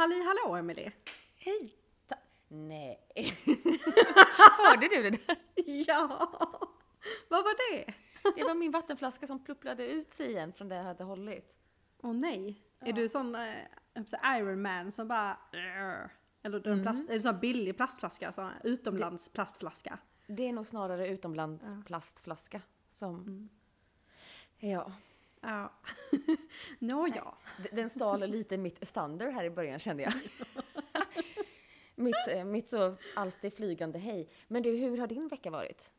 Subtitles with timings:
[0.00, 0.92] Halli hallå Emelie!
[1.36, 1.74] Hej!
[2.48, 2.98] Nej.
[4.58, 5.36] Hörde du det där?
[5.86, 6.28] Ja!
[7.28, 7.94] Vad var det?
[8.36, 11.54] Det var min vattenflaska som plupplade ut sig igen från det jag hade hållit.
[12.02, 12.62] Åh nej.
[12.80, 15.38] Är du sån äh, Iron Man som bara...
[16.42, 18.32] Eller en plast, är det sån billig plastflaska?
[18.32, 19.98] Sån utomlands plastflaska?
[20.26, 23.48] Det är nog snarare utomlands plastflaska som...
[24.58, 24.92] Ja.
[25.40, 25.72] Ja.
[26.78, 27.34] Nåja.
[27.62, 30.12] D- Den stal lite mitt thunder här i början kände jag.
[31.94, 34.28] mitt, eh, mitt så alltid flygande hej.
[34.48, 35.90] Men du, hur har din vecka varit?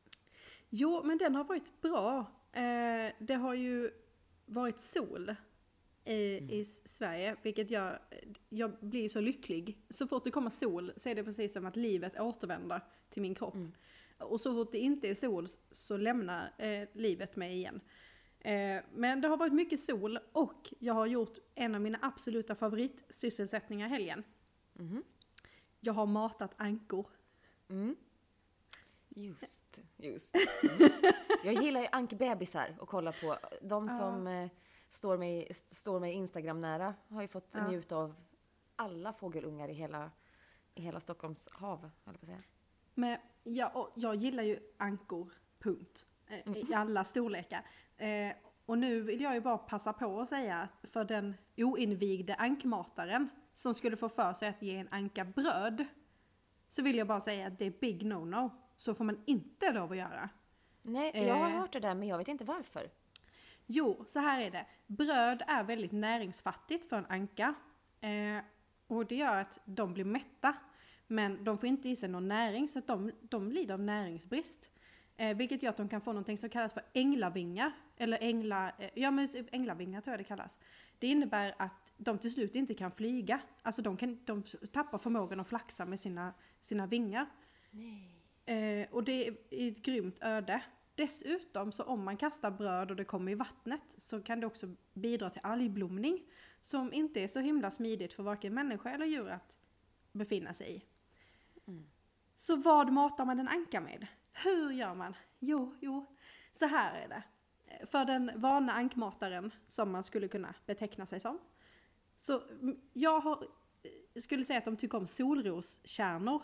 [0.69, 2.19] Jo, men den har varit bra.
[2.53, 3.91] Eh, det har ju
[4.45, 5.35] varit sol
[6.05, 6.15] i,
[6.59, 7.99] i Sverige, vilket gör...
[8.49, 9.77] Jag blir så lycklig.
[9.89, 13.35] Så fort det kommer sol så är det precis som att livet återvänder till min
[13.35, 13.55] kropp.
[14.17, 17.81] Och så fort det inte är sol så lämnar eh, livet mig igen.
[18.43, 22.55] Eh, men det har varit mycket sol och jag har gjort en av mina absoluta
[22.55, 24.23] favoritsysselsättningar helgen.
[25.79, 27.07] Jag har matat ankor.
[27.69, 27.95] Mm.
[29.09, 30.35] Just, just.
[30.79, 30.91] Mm.
[31.43, 33.37] Jag gillar ju ankbebisar och kolla på.
[33.61, 34.49] De som eh,
[34.89, 37.67] står, mig, står mig Instagram nära har ju fått Ja.
[37.67, 38.15] njuta av
[38.75, 40.11] alla fågelungar i hela,
[40.75, 42.43] i hela Stockholms hav, höll jag på att säga.
[42.93, 46.05] Men jag, jag gillar ju ankor, punkt.
[46.27, 47.65] Eh, I alla storlekar.
[48.01, 48.33] Eh,
[48.65, 53.29] och nu vill jag ju bara passa på att säga att för den oinvigde ankmataren
[53.53, 55.85] som skulle få för sig att ge en anka bröd
[56.69, 58.49] så vill jag bara säga att det är big no-no.
[58.77, 60.29] Så får man inte lov att göra.
[60.81, 61.59] Nej, jag har Eh.
[61.59, 62.89] hört det där men jag vet inte varför.
[63.65, 64.65] Jo, så här är det.
[64.87, 67.53] Bröd är väldigt näringsfattigt för en anka.
[68.01, 68.43] Eh,
[68.87, 70.53] och det gör att de blir mätta.
[71.07, 74.71] Men de får inte i sig någon näring så att de, de lider av näringsbrist.
[75.17, 77.71] Eh, vilket gör att de kan få någonting som kallas för änglavingar.
[78.01, 80.57] Eller ängla, eh, ja men änglavingar tror jag det kallas.
[80.99, 83.41] Det innebär att de till slut inte kan flyga.
[83.61, 87.25] Alltså de, kan, de tappar förmågan att flaxa med sina, sina vingar.
[88.45, 90.63] Eh, och det är ett grymt öde.
[90.95, 94.75] Dessutom så om man kastar bröd och det kommer i vattnet så kan det också
[94.93, 96.23] bidra till algblomning
[96.61, 99.55] som inte är så himla smidigt för varken människa eller djur att
[100.11, 100.83] befinna sig i.
[102.37, 104.07] Så vad matar man en anka med?
[104.33, 105.15] Hur gör man?
[105.39, 106.15] Jo, jo,
[106.53, 107.23] så här är det.
[107.85, 111.39] För den vana ankmataren som man skulle kunna beteckna sig som.
[112.17, 113.47] Så mm, jag har,
[113.83, 116.41] eh, skulle säga att de tycker om solroskärnor.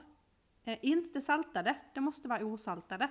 [0.63, 3.03] Eh, inte saltade, det måste vara osaltade.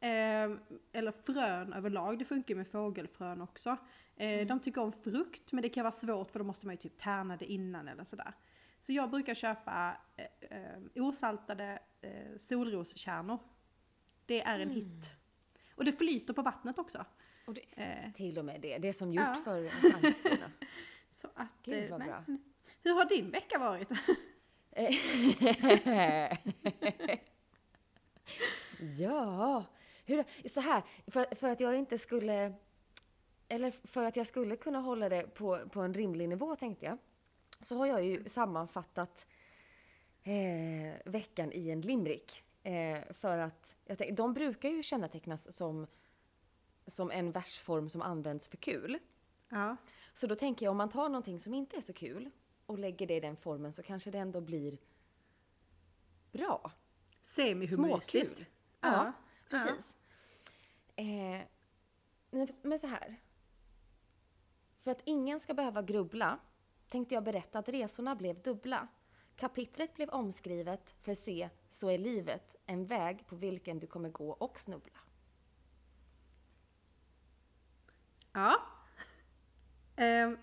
[0.00, 0.50] Eh,
[0.92, 3.76] eller frön överlag, det funkar med fågelfrön också.
[4.16, 6.78] Eh, De tycker om frukt, men det kan vara svårt för då måste man ju
[6.78, 8.32] typ tärna det innan eller sådär.
[8.80, 11.78] Så jag brukar köpa eh, eh, osaltade
[12.38, 13.38] solroskärnor.
[14.26, 15.12] Det är en hit.
[15.74, 17.04] Och det flyter på vattnet också.
[17.44, 19.40] Och det, Eh, till och med det, det är som gjort Ja.
[19.44, 19.70] för
[21.10, 22.08] så att, Gud, eh, vad nej.
[22.08, 22.24] bra.
[22.82, 23.88] Hur har din vecka varit?
[28.98, 29.64] ja,
[30.06, 32.54] hur, så här, för, för att jag inte skulle,
[33.48, 36.98] eller för att jag skulle kunna hålla det på, på en rimlig nivå tänkte jag,
[37.60, 39.26] så har jag ju sammanfattat
[40.22, 42.44] eh, veckan i en limrik.
[42.62, 45.86] Eh, för att, jag tänk, de brukar ju kännetecknas som,
[46.86, 48.98] som en versform som används för kul.
[49.48, 49.76] ja.
[50.16, 52.30] Så då tänker jag om man tar någonting som inte är så kul
[52.66, 54.78] och lägger det i den formen så kanske det ändå blir
[56.32, 56.72] bra.
[57.22, 58.36] Semi-humoristiskt.
[58.36, 58.46] Småkul.
[58.80, 59.12] Ja,
[59.50, 59.94] precis.
[60.96, 61.40] Eh,
[62.30, 63.16] men- men så här.
[64.78, 66.38] För att ingen ska behöva grubbla
[66.88, 68.88] tänkte jag berätta att resorna blev dubbla.
[69.36, 74.30] Kapitlet blev omskrivet för se, så är livet, en väg på vilken du kommer gå
[74.30, 74.98] och snubbla.
[78.34, 78.62] Ja.
[79.96, 80.38] Ehm,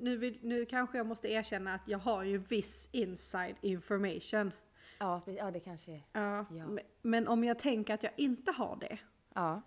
[0.00, 4.52] nu, vill, nu kanske jag måste erkänna att jag har ju viss inside information.
[4.98, 6.02] Ja, ja det kanske.
[6.12, 6.46] Ja.
[6.50, 6.78] Ja.
[7.02, 8.98] Men, om jag tänker att jag inte har det
[9.34, 9.62] Ja.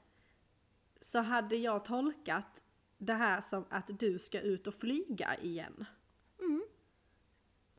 [1.02, 2.64] så hade jag tolkat
[2.98, 5.86] det här som att du ska ut och flyga igen.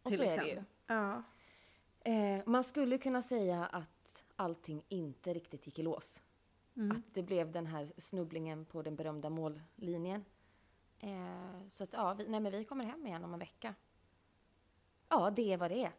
[0.02, 0.50] Och till så är det ju.
[0.50, 0.64] exempel.
[0.86, 1.22] Ja.
[2.00, 6.22] Eh, man skulle kunna säga att allting inte riktigt gick i lås.
[6.78, 10.24] Att det blev den här snubblingen på den berömda mållinjen.
[11.00, 13.74] Eh, så att ja, vi, nej men vi kommer hem igen om en vecka.
[15.08, 15.92] Ja, det är vad det är.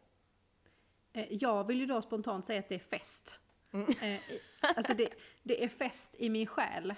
[1.12, 3.38] Eh, Jag vill ju då spontant säga att det är fest.
[3.72, 5.08] Eh, i- alltså det,
[5.42, 6.94] det är fest i min själ.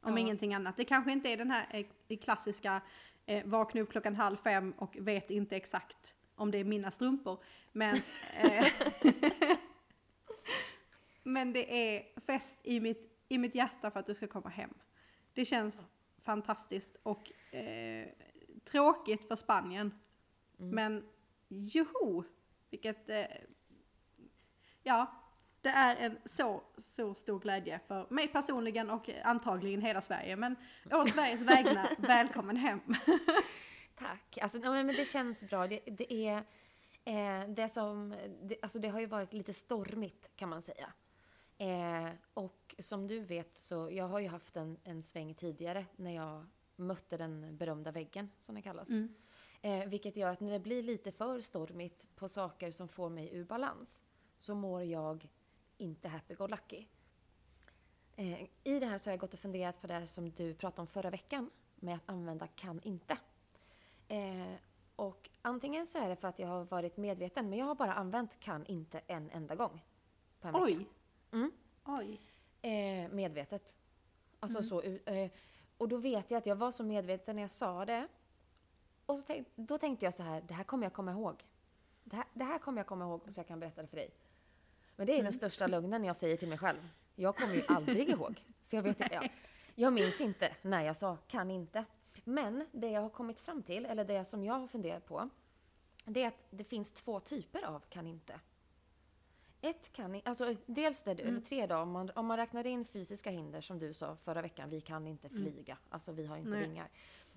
[0.00, 0.18] Om Ja.
[0.18, 0.76] ingenting annat.
[0.76, 2.80] Det kanske inte är den här eh, klassiska
[3.26, 7.42] eh, vakna upp klockan halv fem och vet inte exakt om det är mina strumpor.
[7.72, 7.96] Men,
[8.42, 8.66] eh,
[11.22, 14.74] men det är fest i mitt, i mitt hjärta för att du ska komma hem.
[15.32, 15.88] Det känns
[16.22, 18.08] fantastiskt och eh,
[18.64, 19.94] tråkigt för Spanien.
[20.56, 21.08] Men
[21.48, 22.24] joho!
[22.70, 23.24] Vilket, eh,
[24.82, 25.18] ja,
[25.60, 30.36] det är en så, så stor glädje för mig personligen och antagligen hela Sverige.
[30.36, 30.56] Men
[30.92, 32.80] å Sveriges vägnar, välkommen hem!
[33.94, 34.38] Tack!
[34.42, 35.66] Alltså, ja, men det känns bra.
[35.66, 36.36] Det, det är
[37.04, 40.92] eh, det som, det, alltså det har ju varit lite stormigt kan man säga.
[41.58, 46.14] Eh, och som du vet så jag har ju haft en, en sväng tidigare när
[46.14, 46.46] jag
[46.76, 48.88] mötte den berömda väggen som det kallas.
[48.88, 49.14] Mm.
[49.62, 53.34] Eh, vilket gör att när det blir lite för stormigt på saker som får mig
[53.34, 54.04] ur balans
[54.36, 55.28] så mår jag
[55.76, 56.86] inte happy-go-lucky.
[58.16, 60.80] Eh, I det här så har jag gått och funderat på det som du pratade
[60.80, 63.18] om förra veckan med att använda kan inte.
[64.08, 64.54] Eh,
[64.96, 67.94] och antingen så är det för att jag har varit medveten men jag har bara
[67.94, 69.84] använt kan inte en enda gång.
[70.42, 70.86] Oj!
[71.32, 71.52] Mm.
[71.84, 72.20] Oj.
[72.62, 73.76] Eh, medvetet.
[74.40, 74.68] Alltså Mm.
[74.68, 75.30] så, eh,
[75.78, 78.08] och då vet jag att jag var så medveten när jag sa det.
[79.06, 81.44] Och så tänk, då tänkte jag så här, det här kommer jag komma ihåg.
[82.04, 84.10] Det här, det här kommer jag komma ihåg så jag kan berätta det för dig.
[84.96, 86.88] Men det är den största lögnen jag säger till mig själv.
[87.14, 88.44] Jag kommer ju aldrig ihåg.
[88.62, 89.28] Så jag vet inte, ja.
[89.74, 91.84] Jag minns inte när jag sa kan inte.
[92.24, 95.28] Men det jag har kommit fram till, eller det som jag har funderat på,
[96.04, 98.40] det är att det finns två typer av kan inte.
[99.60, 102.84] Ett kan i- alltså dels det, eller tre då, om man, om man räknar in
[102.84, 106.50] fysiska hinder som du sa förra veckan, vi kan inte flyga, alltså vi har inte
[106.50, 106.60] Nej.
[106.68, 106.88] vingar.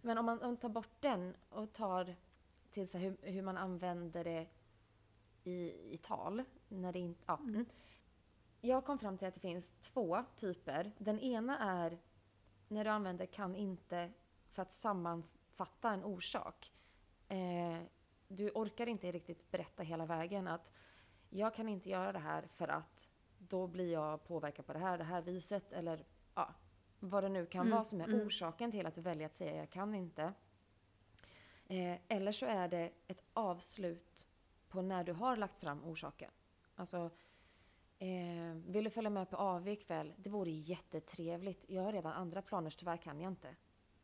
[0.01, 2.15] Men om man, om man tar bort den och tar
[2.71, 4.47] till så hur, hur man använder det
[5.43, 7.37] i, i tal, när det inte, ja.
[7.43, 7.65] Mm.
[8.61, 10.91] Jag kom fram till att det finns två typer.
[10.97, 11.97] Den ena är
[12.67, 14.11] när du använder kan inte
[14.49, 16.71] för att sammanfatta en orsak.
[17.27, 17.81] Eh,
[18.27, 20.71] du orkar inte riktigt berätta hela vägen att
[21.33, 23.07] jag kan inte göra det här för att
[23.37, 26.05] då blir jag påverkad på det här, det här viset eller
[26.35, 26.53] ja,
[26.99, 28.27] vad det nu kan Mm, vara som är mm.
[28.27, 30.33] orsaken till att du väljer att säga jag kan inte.
[31.67, 34.27] Eh, eller så är det ett avslut
[34.69, 36.31] på när du har lagt fram orsaken.
[36.75, 37.09] Alltså,
[37.99, 40.13] eh, vill du följa med på AV ikväll?
[40.17, 41.65] Det vore jättetrevligt.
[41.69, 43.55] Jag har redan andra planer, så tyvärr kan jag inte.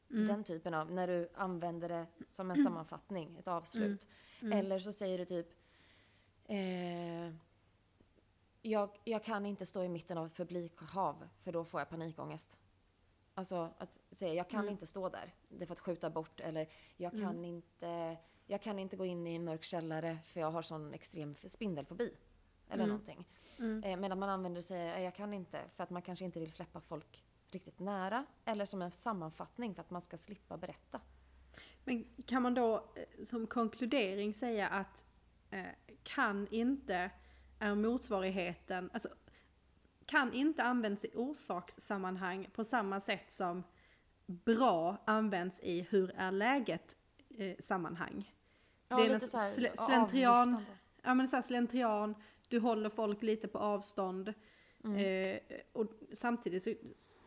[0.10, 0.28] Mm.
[0.28, 4.08] Den typen av, när du använder det som en sammanfattning, ett avslut.
[4.42, 4.60] Mm.
[4.60, 5.48] Eller så säger du typ
[6.48, 7.34] eh,
[8.62, 12.58] jag, jag kan inte stå i mitten av ett publikhav för då får jag panikångest.
[13.34, 14.72] Alltså att säga jag kan Mm.
[14.72, 15.34] inte stå där.
[15.50, 16.40] Det är för att skjuta bort.
[16.40, 16.68] Eller
[16.98, 17.46] jag kan, Mm.
[17.46, 21.36] inte, jag kan inte gå in i en mörk källare för jag har sån extrem
[21.36, 22.14] spindelfobi.
[22.70, 22.90] Eller Mm.
[22.90, 23.26] någonting.
[23.60, 23.84] Mm.
[23.84, 26.52] Eh, medan man använder sig av jag kan inte för att man kanske inte vill
[26.52, 28.26] släppa folk riktigt nära.
[28.46, 31.02] Eller som en sammanfattning för att man ska slippa berätta.
[31.84, 35.04] Men kan man då eh, som konkludering säga att eh,
[36.04, 37.12] kan inte
[37.60, 39.10] är motsvarigheten, alltså
[40.06, 43.64] kan inte används i orsakssammanhang på samma sätt som
[44.26, 46.98] bra används i hur är läget
[47.38, 48.34] eh, sammanhang.
[48.88, 50.66] Ja, Det är lite så sl- slentrian.
[51.02, 52.16] Ja men så slentrian,
[52.48, 54.34] du håller folk lite på avstånd.
[54.84, 54.98] Mm.
[54.98, 55.40] Eh,
[55.74, 56.74] och samtidigt så,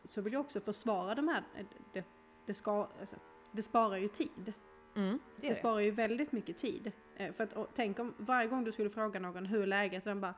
[0.09, 2.05] så vill jag också försvara de här, eh, det,
[2.45, 3.15] det, ska, alltså,
[3.51, 4.53] det sparar ju tid.
[4.95, 6.91] Mm, det Det, sparar ju väldigt mycket tid.
[7.17, 10.33] Eh, för att, tänk om varje gång du skulle fråga någon hur läget, den bara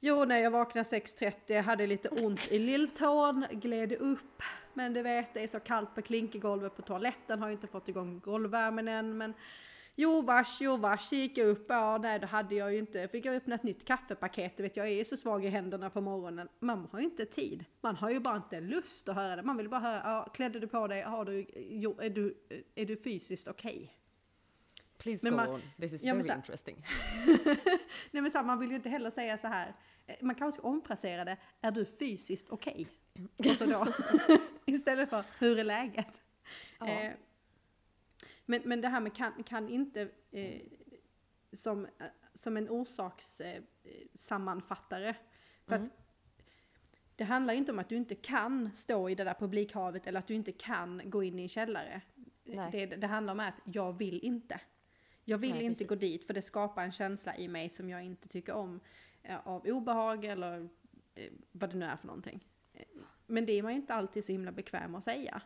[0.00, 4.42] Jo, när jag vaknade 6.30, jag hade lite ont i lilltån, gled upp.
[4.74, 8.20] Men du vet, det är så kallt på klinkergolvet på toaletten, har inte fått igång
[8.20, 9.18] golvvärmen än.
[9.18, 9.34] Men
[9.94, 13.24] jo vars, jo vars, gick jag upp, ja nej då hade jag ju inte, fick
[13.24, 16.00] jag öppna ett nytt kaffepaket, du vet jag är ju så svag i händerna på
[16.00, 16.48] morgonen.
[16.58, 19.42] Man har ju inte tid, man har ju bara inte lust att höra det.
[19.42, 22.34] Man vill bara höra, ja, klädde du på dig, har du, jo, är, du,
[22.74, 23.95] är du fysiskt okej?
[25.06, 25.62] Please Men go man- on.
[25.80, 26.86] This is Ja, very så här- interesting.
[28.10, 29.74] Nej men så här, man vill ju inte heller säga så här.
[30.06, 31.36] eh, Man kanske ska omplacera det.
[31.60, 32.86] Är du fysiskt okej?
[33.36, 33.86] Och så då.
[34.66, 36.22] Istället för hur är läget?
[36.78, 36.86] Ja.
[36.88, 37.12] Eh,
[38.46, 40.60] men, men det här med kan, kan inte eh,
[41.52, 41.90] som, eh,
[42.34, 45.08] som en orsakssammanfattare.
[45.08, 45.14] Eh,
[45.66, 45.86] för Mm.
[45.86, 45.92] att
[47.16, 50.26] det handlar inte om att du inte kan stå i det där publikhavet eller att
[50.26, 52.00] du inte kan gå in i en källare.
[52.72, 54.60] Det, det handlar om att jag vill inte.
[55.28, 56.00] Jag vill Nej, inte gå precis.
[56.10, 58.80] dit för det skapar en känsla i mig som jag inte tycker om.
[59.22, 60.68] eh, Av obehag eller
[61.14, 62.44] eh, vad det nu är för någonting.
[62.72, 62.84] Eh,
[63.26, 65.42] Men det är man ju inte alltid så himla bekväm att säga.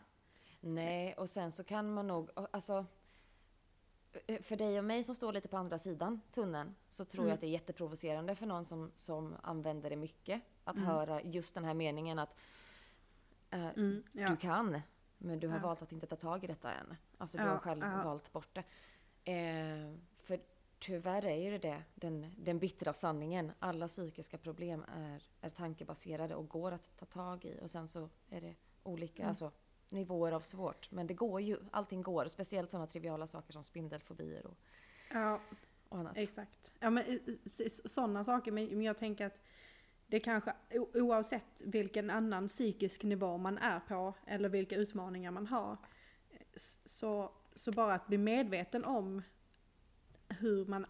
[0.61, 2.87] Nej, och sen så kan man nog, alltså
[4.43, 7.29] för dig och mig som står lite på andra sidan tunneln så tror Mm.
[7.29, 10.43] jag att det är jätteprovocerande för någon som, som använder det mycket.
[10.65, 10.89] Att Mm.
[10.89, 12.37] höra just den här meningen att
[13.51, 13.65] eh,
[14.13, 14.29] Ja.
[14.29, 14.81] du kan,
[15.19, 15.63] men du har Ja.
[15.63, 16.97] valt att inte ta tag i detta än.
[17.19, 18.65] Alltså du Ja, har själv valt bort det.
[19.31, 20.41] Eh, för
[20.79, 23.53] tyvärr är ju det det, den, den bittra sanningen.
[23.59, 27.59] Alla psykiska problem är, är tankebaserade och går att ta tag i.
[27.63, 29.29] Och sen så är det olika Mm.
[29.29, 29.53] alltså,
[29.89, 30.91] nivåer av svårt.
[30.91, 32.27] Men det går ju, allting går.
[32.27, 34.57] Speciellt sådana triviala saker som spindelfobier och,
[35.13, 35.41] Ja,
[35.89, 36.17] och annat.
[36.17, 36.73] Exakt.
[36.81, 37.21] Ja men
[37.87, 39.39] sådana saker, men jag tänker att
[40.07, 40.53] det kanske
[40.95, 45.77] oavsett vilken annan psykisk nivå man är på eller vilka utmaningar man har.
[46.85, 49.23] Så, så bara att bli medveten om
[50.29, 50.87] hur man,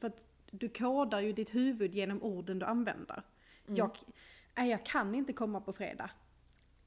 [0.00, 3.22] för att du kodar ju ditt huvud genom orden du använder.
[3.66, 3.90] Jag,
[4.56, 6.10] nej, jag kan inte komma på fredag.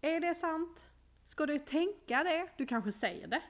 [0.01, 0.85] Är det sant?
[1.23, 2.47] Ska du tänka det?
[2.57, 3.41] Du kanske säger det.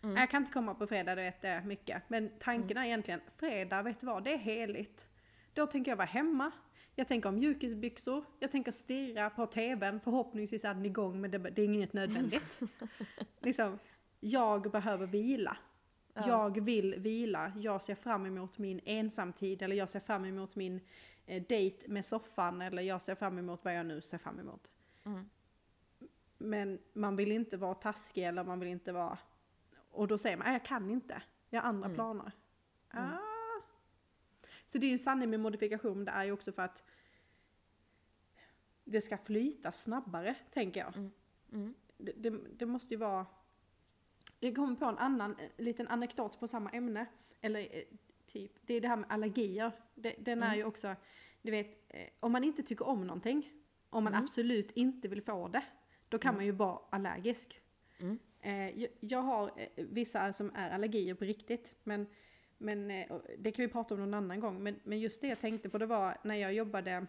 [0.00, 2.02] Nej, Jag kan inte komma på fredag, du vet är mycket.
[2.08, 5.06] Men tanken är egentligen, fredag, vet du vad, det är heligt.
[5.54, 6.50] Då tänker jag vara hemma.
[6.94, 11.38] Jag tänker ha mjukisbyxor, jag tänker stirra på tvn, förhoppningsvis är den igång men det,
[11.38, 12.60] det är inget nödvändigt.
[13.40, 13.78] liksom,
[14.20, 15.56] jag behöver vila.
[16.26, 20.80] Jag vill vila, jag ser fram emot min ensamtid eller jag ser fram emot min
[21.26, 24.70] eh, date med soffan eller jag ser fram emot vad jag nu ser fram emot.
[25.04, 25.28] Mm.
[26.38, 29.18] Men man vill inte vara taskig eller man vill inte vara...
[29.90, 31.22] Och då säger man, "Nej, jag kan inte.
[31.50, 32.32] Jag har andra planer.
[32.88, 33.18] Ah.
[34.66, 36.82] Så det är ju en sanning med modifikation, det är ju också för att
[38.84, 40.96] det ska flyta snabbare, tänker jag.
[41.52, 41.74] Mm.
[41.96, 43.26] Det, det, det måste ju vara...
[44.40, 47.06] Jag kommer på en annan eh, liten anekdot på samma ämne.
[47.40, 47.82] Eller eh,
[48.26, 49.72] typ, det är det här med allergier.
[49.94, 50.96] Det, den är ju också,
[51.42, 53.52] du vet, eh, om man inte tycker om någonting,
[53.90, 55.62] om man absolut inte vill få det,
[56.08, 57.60] då kan man ju vara allergisk.
[57.98, 58.18] Mm.
[58.74, 62.06] Jag, jag har vissa som är allergier på riktigt, men,
[62.58, 62.88] men
[63.38, 64.62] det kan vi prata om någon annan gång.
[64.62, 67.06] Men, men just det jag tänkte på det var när jag jobbade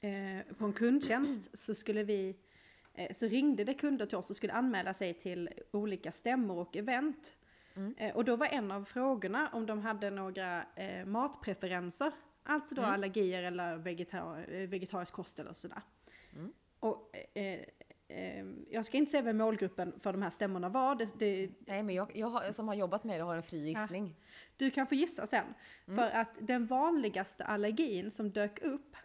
[0.00, 2.36] eh, på en kundtjänst så skulle vi
[3.12, 7.32] så ringde det kunder till oss och skulle anmäla sig till olika stämmor och event.
[7.96, 12.12] Eh, och då var en av frågorna om de hade några eh, matpreferenser,
[12.42, 15.82] alltså då allergier eller vegetar eh, vegetarisk kost eller sådär.
[16.80, 17.60] Och, eh,
[18.08, 21.82] eh, jag ska inte säga vem målgruppen för de här stämmorna var, det, det, Nej,
[21.82, 24.16] men jag, jag har, som har jobbat med det har en fri gissning.
[24.56, 25.54] du kan få gissa sen.
[25.86, 28.96] För att den vanligaste allergin som dök upp,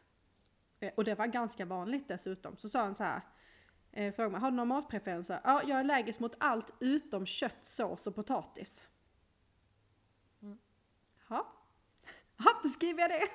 [0.79, 3.21] eh, och det var ganska vanligt dessutom, så sa han så här.
[3.95, 5.41] Eh, frågade mig, har du några matpreferenser?
[5.43, 8.87] Ja, jag är allergisk mot allt utom kött, sås och potatis.
[11.29, 11.53] Ja,
[12.37, 13.27] ja då skriver jag det.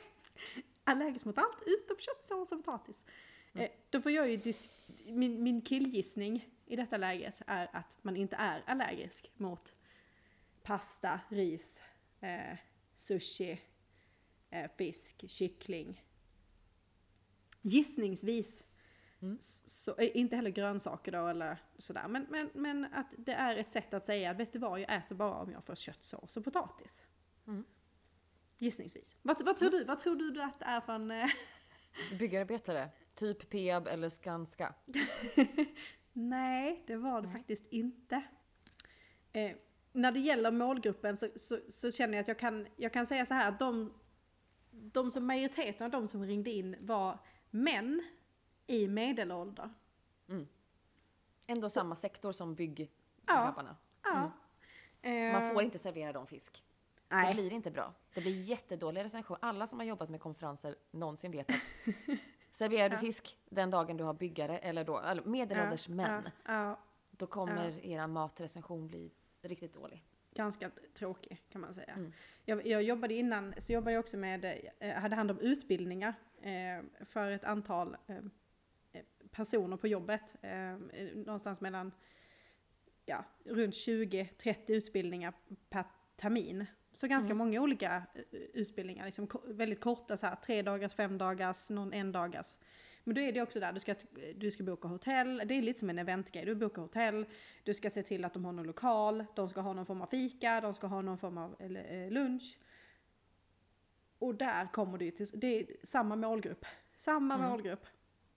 [0.85, 3.05] Allergisk mot allt utom kött, sås och potatis.
[3.53, 4.53] Eh, då får jag ju,
[5.07, 9.75] min, min killgissning i detta läget är att man inte är allergisk mot
[10.63, 11.83] pasta, ris,
[12.21, 12.57] eh,
[12.97, 13.61] sushi,
[14.51, 16.05] eh, fisk, kyckling.
[17.63, 18.65] Gissningsvis.
[19.39, 22.09] S- Så, eh, inte heller grönsaker då eller sådär.
[22.09, 25.15] Men, men, men att det är ett sätt att säga, vet du vad, jag äter
[25.17, 27.05] bara om jag får kött, sås och potatis.
[28.59, 29.17] Gissningsvis.
[29.23, 31.11] Vad, vad, tror du, vad tror du att det är för en...
[31.11, 31.29] Eh,
[32.19, 34.75] Byggarbetare, typ Peab eller Skanska.
[36.13, 38.23] Nej, det var det faktiskt inte.
[39.33, 39.57] Eh,
[39.93, 43.27] när det gäller målgruppen så, så, så känner jag att jag kan, jag kan säga
[43.27, 43.95] så här att de,
[44.71, 47.19] de som majoriteten av de som ringde in var
[47.51, 48.03] män
[48.69, 49.71] i medelålder.
[51.47, 53.77] Ändå samma sektor som bygggrabbarna.
[54.05, 54.31] Ja.
[55.03, 56.65] Eh, Man får inte servera dem fisk.
[57.09, 57.35] Det nej.
[57.35, 57.95] blir inte bra.
[58.15, 59.37] Det blir jättedålig recension.
[59.41, 61.57] Alla som har jobbat med konferenser någonsin vet att
[62.51, 66.79] serverar du fisk den dagen du har byggare eller då eller medelålders män, Ja, ja,
[67.11, 69.11] då kommer era matrecension bli
[69.43, 70.05] riktigt dålig.
[70.35, 72.13] ganska tråkig kan man säga.
[72.45, 77.05] Jag, jag jobbade innan, så jobbade jag också med, eh, hade hand om utbildningar eh,
[77.07, 78.17] för ett antal eh,
[79.39, 80.37] personer på jobbet.
[80.43, 80.77] Eh, eh,
[81.15, 81.93] någonstans mellan,
[83.07, 85.33] ja, runt 20-30 utbildningar
[85.71, 85.85] per
[86.17, 86.67] termin.
[86.93, 91.71] Så ganska många olika eh, utbildningar, liksom väldigt korta så här, tre dagars, fem dagars,
[91.71, 92.55] någon en dagars.
[93.05, 93.95] Men då är det också där, du ska,
[94.37, 96.45] du ska boka hotell, det är lite som en eventgrej.
[96.45, 97.27] Du bokar hotell,
[97.65, 100.07] du ska se till att de har någon lokal, de ska ha någon form av
[100.07, 102.59] fika, de ska ha någon form av eh, lunch.
[104.19, 106.65] Och där kommer ju till, det är samma målgrupp.
[106.97, 107.87] Samma målgrupp.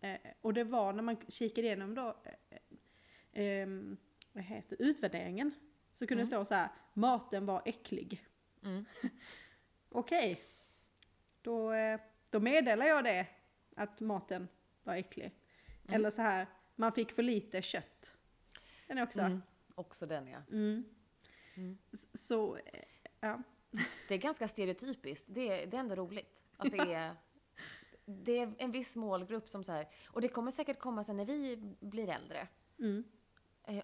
[0.02, 3.98] Eh, och det var när man kikade igenom då, eh, eh, ehm,
[4.34, 5.52] vad heter utvärderingen.
[5.94, 8.26] Så kunde det stå så här, maten var äcklig.
[8.64, 8.86] Mm.
[9.90, 10.42] Okej,
[11.42, 13.28] då, eh, då meddelar jag det,
[13.76, 14.48] att maten
[14.84, 15.32] var äcklig.
[15.90, 18.14] Eller så här, man fick för lite kött.
[18.88, 19.22] Den är också.
[19.22, 19.42] Mm.
[19.76, 20.42] Också den ja.
[20.52, 20.84] Mm.
[21.92, 22.84] S- Så, eh,
[23.20, 23.42] ja.
[24.08, 25.28] Det är ganska stereotypiskt.
[25.32, 26.46] Det är, det är ändå roligt.
[26.58, 27.16] Att det, är,
[28.24, 31.26] det är en viss målgrupp som så här, och det kommer säkert komma sen när
[31.26, 32.48] vi blir äldre.
[32.80, 33.04] Mm.
[33.64, 33.84] Eh,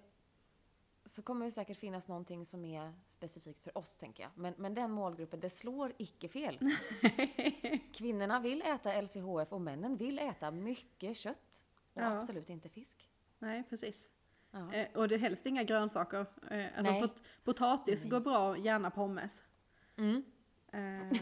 [1.05, 4.31] så kommer det säkert finnas någonting som är specifikt för oss, tänker jag.
[4.36, 6.60] Men, men den målgruppen, det slår icke fel.
[7.93, 11.63] Kvinnorna vill äta LCHF och männen vill äta mycket kött.
[11.93, 12.17] Och Ja.
[12.17, 13.10] absolut inte fisk.
[13.39, 14.10] Nej, precis.
[14.51, 14.74] Ja.
[14.74, 16.25] Eh, och det är helst inga grönsaker.
[16.51, 17.01] Eh, alltså Nej.
[17.01, 19.43] pot- potatis går bra, gärna pommes.
[19.98, 20.24] Mm.
[20.72, 21.17] Eh,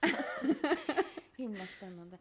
[1.36, 2.18] Himla spännande.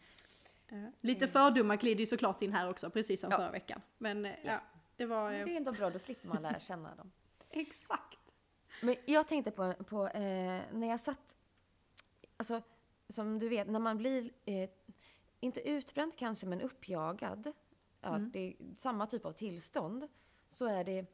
[0.71, 3.37] Eh, lite fördomar glider ju såklart in här också, precis som Ja.
[3.37, 3.81] förra veckan.
[3.97, 4.51] Men eh, Ja.
[4.51, 4.61] ja,
[4.95, 5.31] det var...
[5.31, 7.11] Men Eh, det är ändå bra, då slipper man lära känna dem.
[7.49, 8.19] exakt.
[8.81, 11.37] Men jag tänkte på, på eh, när jag satt,
[12.37, 12.61] alltså
[13.07, 14.69] som du vet, när man blir, eh,
[15.39, 17.51] inte utbränd kanske, men uppjagad,
[18.01, 18.31] ja, Mm.
[18.31, 20.07] det är samma typ av tillstånd,
[20.47, 21.05] så är det,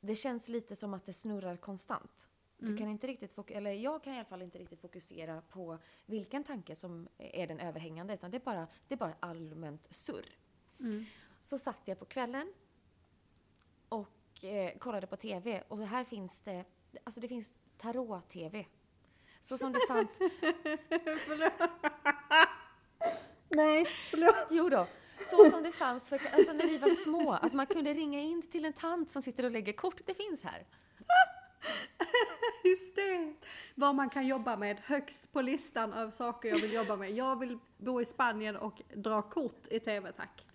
[0.00, 2.28] det känns lite som att det snurrar konstant.
[2.62, 2.78] Du Mm.
[2.78, 6.44] kan inte riktigt fokusera, eller jag kan i alla fall inte riktigt fokusera på vilken
[6.44, 10.26] tanke som är den överhängande, utan det är bara, det är bara allmänt surr.
[10.80, 11.04] Mm.
[11.40, 12.52] Så satt jag på kvällen
[13.88, 16.64] och eh, kollade på TV och här finns det,
[17.04, 18.66] alltså det finns tarot-TV.
[19.40, 20.18] Så som det fanns,
[23.48, 24.34] Nej, förlåt.
[24.50, 24.86] jo då,
[25.30, 28.42] så som det fanns för, alltså när vi var små, att man kunde ringa in
[28.42, 30.64] till en tant som sitter och lägger kort, det finns här.
[32.70, 33.34] Just det!
[33.74, 37.10] Vad man kan jobba med högst på listan av saker jag vill jobba med.
[37.10, 40.46] Jag vill bo i Spanien och dra kort i TV, tack.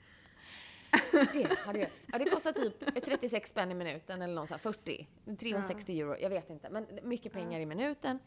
[1.11, 1.89] Det, hade jag.
[2.11, 5.07] Ja, det kostar typ 36 spänn i minuten eller någon sån här 40,
[5.39, 8.19] 360 euro, jag vet inte, men mycket pengar i minuten.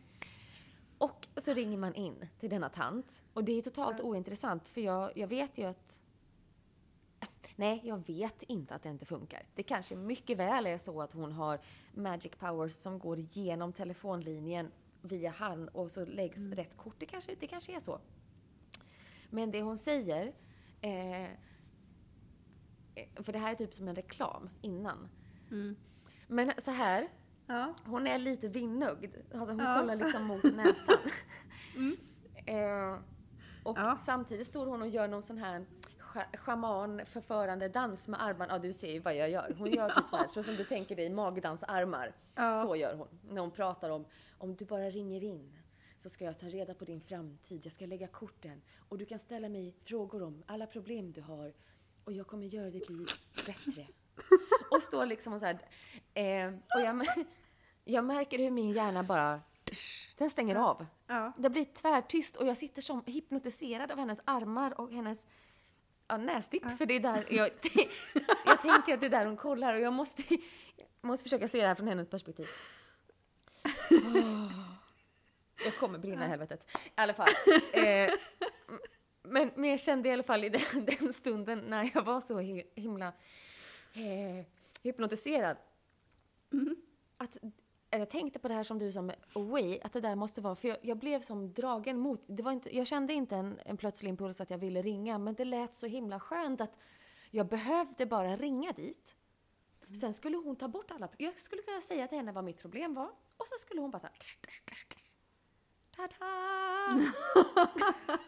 [0.98, 3.22] Och så ringer man in till denna tant.
[3.32, 6.00] Och det är totalt ointressant för jag, jag vet ju att...
[7.60, 9.42] Nej, jag vet inte att det inte funkar.
[9.54, 11.58] Det kanske mycket väl är så att hon har
[11.94, 14.70] magic powers som går igenom telefonlinjen
[15.02, 16.94] via han och så läggs rätt kort.
[16.98, 18.00] Det kanske, det kanske är så.
[19.30, 20.26] Men det hon säger,
[20.80, 21.28] eh,
[23.14, 25.08] för det här är typ som en reklam innan.
[25.50, 25.76] Mm.
[26.28, 27.08] Men så här,
[27.46, 27.74] Ja.
[27.84, 29.14] hon är lite vinnögd.
[29.34, 29.80] Alltså hon Ja.
[29.80, 31.10] kollar liksom mot näsan.
[32.46, 32.98] eh,
[33.62, 33.96] och Ja.
[34.06, 35.66] samtidigt står hon och gör någon sån här
[36.08, 38.54] scha- shaman förförande dans med armarna.
[38.54, 39.54] Ja, du ser ju vad jag gör.
[39.58, 42.12] Hon gör typ så här, så som du tänker dig magdansarmar.
[42.34, 42.62] Ja.
[42.62, 43.08] Så gör hon.
[43.30, 44.04] När hon pratar om,
[44.38, 45.56] om du bara ringer in
[45.98, 47.60] så ska jag ta reda på din framtid.
[47.66, 51.52] Jag ska lägga korten och du kan ställa mig frågor om alla problem du har
[52.04, 53.06] och jag kommer göra ditt liv
[53.46, 53.86] bättre.
[54.70, 55.58] Och står liksom och så här,
[56.14, 57.06] eh, och jag,
[57.84, 59.40] jag märker hur min hjärna bara,
[60.18, 60.86] den stänger av.
[61.06, 61.32] Ja.
[61.38, 65.26] Det blir tvärtyst och jag sitter som hypnotiserad av hennes armar och hennes
[66.08, 66.78] ja, nästipp.
[66.78, 67.50] För det är där jag,
[68.46, 70.22] jag tänker att det är där hon kollar och jag måste,
[71.00, 72.46] måste försöka se det här från hennes perspektiv.
[73.64, 74.52] Åh.
[75.64, 76.66] jag kommer brinna i helvetet.
[76.84, 77.28] I alla fall.
[77.72, 78.10] Eh,
[79.22, 82.40] men, men jag kände i alla fall i den, den stunden när jag var så
[82.40, 83.06] hi- himla
[83.92, 84.46] eh,
[84.82, 85.56] hypnotiserad.
[87.16, 87.42] Att, att
[87.90, 90.54] jag tänkte på det här som du sa med away, att det där måste vara,
[90.54, 93.76] för jag, jag blev som dragen mot, det var inte, jag kände inte en, en
[93.76, 96.76] plötslig impuls att jag ville ringa, men det lät så himla skönt att
[97.30, 99.14] jag behövde bara ringa dit.
[100.00, 102.94] Sen skulle hon ta bort alla, jag skulle kunna säga till henne vad mitt problem
[102.94, 104.16] var, och så skulle hon bara såhär,
[105.96, 107.12] ta-da!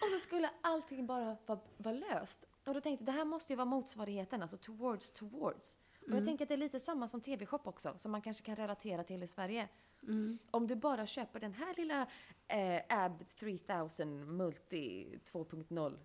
[0.00, 2.46] och så skulle allting bara vara, vara löst.
[2.66, 5.78] Och då tänkte jag, det här måste ju vara motsvarigheten, alltså towards, towards.
[6.06, 8.56] Och jag tänker att det är lite samma som TV-shop också, som man kanske kan
[8.56, 9.68] relatera till i Sverige.
[10.50, 12.06] Om du bara köper den här lilla
[12.48, 15.98] eh, AB 3000 Multi 2.0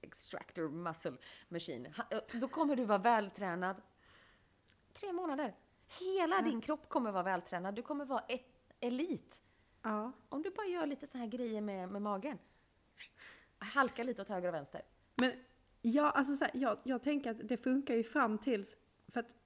[0.00, 1.16] Extractor Muscle
[1.48, 3.82] Machine, eh, då kommer du vara vältränad
[4.92, 5.54] tre månader.
[6.00, 9.42] Hela din kropp kommer vara vältränad, du kommer vara ett elit.
[9.82, 10.12] ja.
[10.28, 12.38] Om du bara gör lite så här grejer med, med magen.
[13.58, 14.82] Halka lite åt höger och vänster.
[15.14, 15.32] Men
[15.82, 18.76] ja, alltså så här, jag, jag tänker att det funkar ju fram tills,
[19.08, 19.36] för att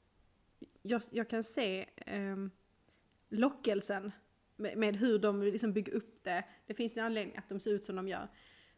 [0.88, 2.50] jag, jag kan se ehm,
[3.28, 4.12] lockelsen
[4.56, 6.44] med, med hur de liksom bygger upp det.
[6.66, 8.28] Det finns en anledning att de ser ut som de gör.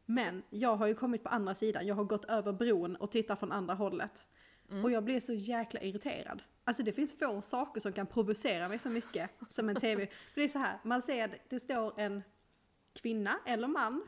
[0.06, 3.38] Men jag har ju kommit på andra sidan, jag har gått över bron och tittat
[3.38, 4.24] från andra hållet.
[4.84, 6.42] Och jag blir så jäkla irriterad.
[6.64, 10.06] Alltså det finns få saker som kan provocera mig så mycket som en tv.
[10.06, 12.22] För det är så här, man ser att det står en
[12.92, 14.02] kvinna eller man,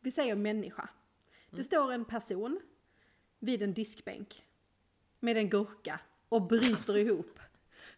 [0.00, 0.88] vi säger människa.
[1.50, 2.60] Det står en person
[3.38, 4.44] vid en diskbänk
[5.20, 6.00] med en gurka
[6.34, 7.38] och bryter ihop.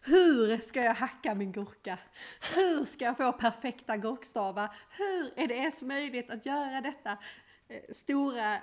[0.01, 1.97] Hur ska jag hacka min gurka?
[2.55, 4.75] Hur ska jag få perfekta gurkstavar?
[4.89, 7.17] Hur är det ens möjligt att göra detta
[7.67, 8.59] eh, stora eh,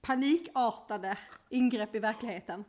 [0.00, 2.64] panikartade ingrepp i verkligheten?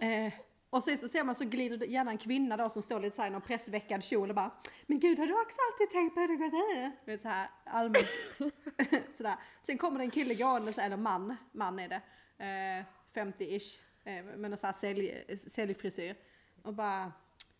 [0.00, 0.32] Eh,
[0.70, 3.16] och sen så ser man så glider det gärna en kvinna då som står lite
[3.16, 4.50] såhär i någon pressveckad kjol och bara
[4.86, 6.36] Men gud har du också alltid tänkt på det?
[6.36, 7.18] Det till?
[7.18, 9.36] så här allmänt sådär.
[9.62, 12.00] Sen kommer det en kille gående, eller man, man är det,
[12.38, 12.84] eh,
[13.14, 16.16] 50-ish, eh, med sån här sälj, säljfrisyr.
[16.62, 17.12] Och bara,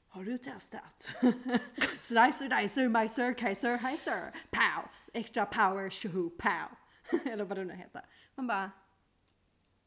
[0.09, 1.09] har du testat?
[2.00, 6.76] Slicer, dicer, my sir, kaiser, hi sir, pow, extra power, shoo, pow.
[7.32, 8.02] eller vad det nu heter.
[8.35, 8.70] Man bara,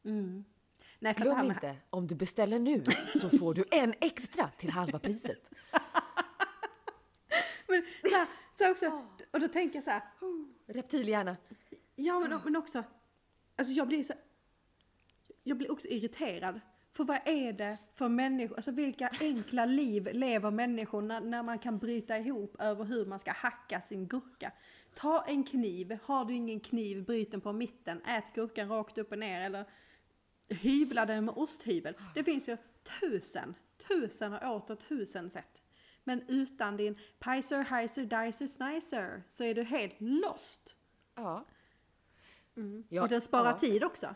[0.04, 0.44] mm.
[0.98, 2.84] Nej, här Glöm med- inte, om du beställer nu
[3.20, 5.50] så får du en extra till halva priset.
[7.66, 8.26] Men så här,
[8.58, 10.02] så här också, och då tänker jag så här,
[10.66, 11.36] Reptilhjärna.
[11.94, 12.84] ja men, men också,
[13.56, 14.14] alltså jag blir så,
[15.42, 16.60] jag blir också irriterad.
[16.92, 21.78] För vad är det för människor, alltså vilka enkla liv lever människor när, man kan
[21.78, 24.52] bryta ihop över hur man ska hacka sin gurka?
[24.94, 29.12] Ta en kniv, har du ingen kniv, bryt den på mitten, ät gurkan rakt upp
[29.12, 29.64] och ner eller
[30.48, 31.94] hyvla den med osthyvel.
[32.14, 32.56] Det finns ju
[33.00, 33.54] tusen,
[33.88, 35.62] tusen och åter tusen sätt.
[36.04, 40.76] Men utan din Pizer, Heiser, Dicer, Snicer så är du helt lost.
[41.14, 41.46] Ja.
[42.56, 42.84] Mm.
[42.88, 43.58] Ja, och den sparar ja.
[43.58, 44.14] tid också.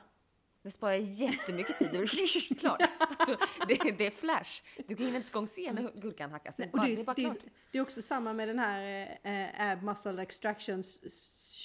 [0.64, 1.88] Det sparar jättemycket tid.
[1.92, 2.82] Det klart.
[2.98, 4.62] Alltså, det, det är flash.
[4.76, 6.56] Du kan inte ens se när gurkan hackas.
[6.56, 7.38] Det det, är bara det, är, klart.
[7.70, 11.00] det är också samma med den här eh, Ab Muscle Extractions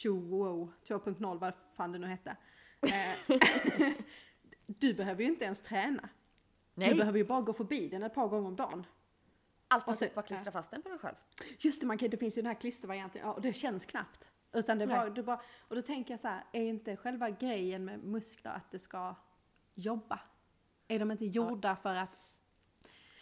[0.04, 2.36] Show 2.0, vad fan det nu hette.
[2.82, 3.38] Eh,
[4.66, 6.10] du behöver ju inte ens träna.
[6.74, 8.86] Nej, Du behöver ju bara gå förbi den ett par gånger om dagen.
[9.68, 11.16] allt man bara klistra fast den på dig själv.
[11.60, 14.29] Just det, man kan, det finns ju den här klistervarianten, ja, och det känns knappt.
[14.54, 17.86] Utan det bara, det bara, och då tänker jag så här, är inte själva grejen
[17.86, 19.16] med muskler att det ska
[19.76, 20.20] jobba?
[20.88, 22.18] Är de inte gjorda för att...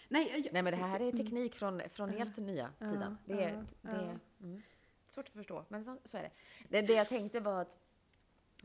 [0.09, 3.17] Nej, jag, Nej men det här är teknik från, från helt nya Ja, sidan.
[3.25, 4.45] Det är, ja, det är ja.
[4.45, 4.61] mm,
[5.09, 6.31] svårt att förstå, men så, så är det.
[6.69, 6.87] det.
[6.87, 7.77] Det jag tänkte var att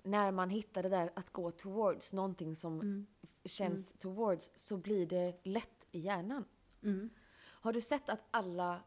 [0.02, 3.06] när man hittar det där att gå towards någonting som Mm.
[3.44, 6.44] känns towards så blir det lätt i hjärnan.
[6.82, 7.10] Mm.
[7.42, 8.82] Har du sett att alla,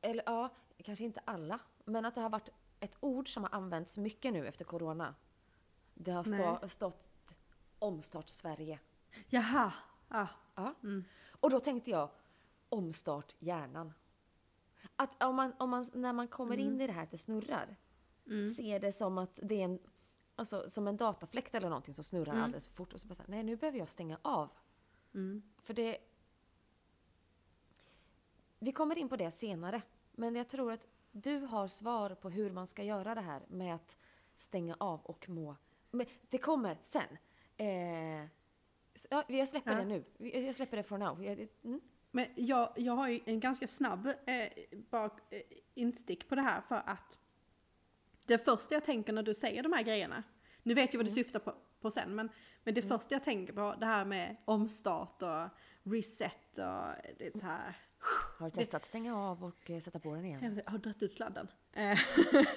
[0.00, 0.48] eller ja,
[0.82, 2.48] kanske inte alla, men att det har varit
[2.80, 5.14] ett ord som har använts mycket nu efter corona.
[5.94, 7.34] Det har stå, stått
[7.78, 8.80] omstart Sverige.
[9.28, 9.72] Jaha,
[10.08, 10.28] ja.
[10.54, 10.74] Ja.
[10.82, 11.04] Mm.
[11.40, 12.10] Och då tänkte jag,
[12.68, 13.92] omstart hjärnan.
[14.96, 17.76] Att om man, om man, när man kommer in i det här att det snurrar,
[18.26, 18.54] Mm.
[18.54, 19.78] ser det som att det är en,
[20.36, 22.44] alltså, som en datafläkt eller någonting som snurrar Mm.
[22.44, 22.92] alldeles för fort.
[22.92, 24.50] Och så bara så här, nej nu behöver jag stänga av.
[25.14, 25.42] Mm.
[25.62, 25.98] För det...
[28.58, 29.82] Vi kommer in på det senare.
[30.12, 33.74] Men jag tror att du har svar på hur man ska göra det här med
[33.74, 33.96] att
[34.36, 35.56] stänga av och må.
[35.90, 37.18] Men det kommer sen.
[37.56, 38.26] Eh,
[39.10, 39.78] ja, jag släpper Ja.
[39.78, 40.04] det nu.
[40.44, 41.22] Jag släpper det for now.
[41.22, 41.80] Mm.
[42.10, 44.48] Men jag, jag har ju en ganska snabb eh,
[44.90, 45.42] bak, eh,
[45.74, 47.18] instick på det här för att
[48.26, 50.22] det första jag tänker när du säger de här grejerna,
[50.62, 52.28] nu vet jag vad du syftar på, på sen, men,
[52.64, 55.48] men det första jag tänker på det här med omstart och
[55.92, 57.76] reset och det är så här.
[58.38, 60.60] Har du testat stänga av och eh, sätta på den igen?
[60.64, 61.48] Jag har dragit ut sladden.
[61.72, 61.98] Eh,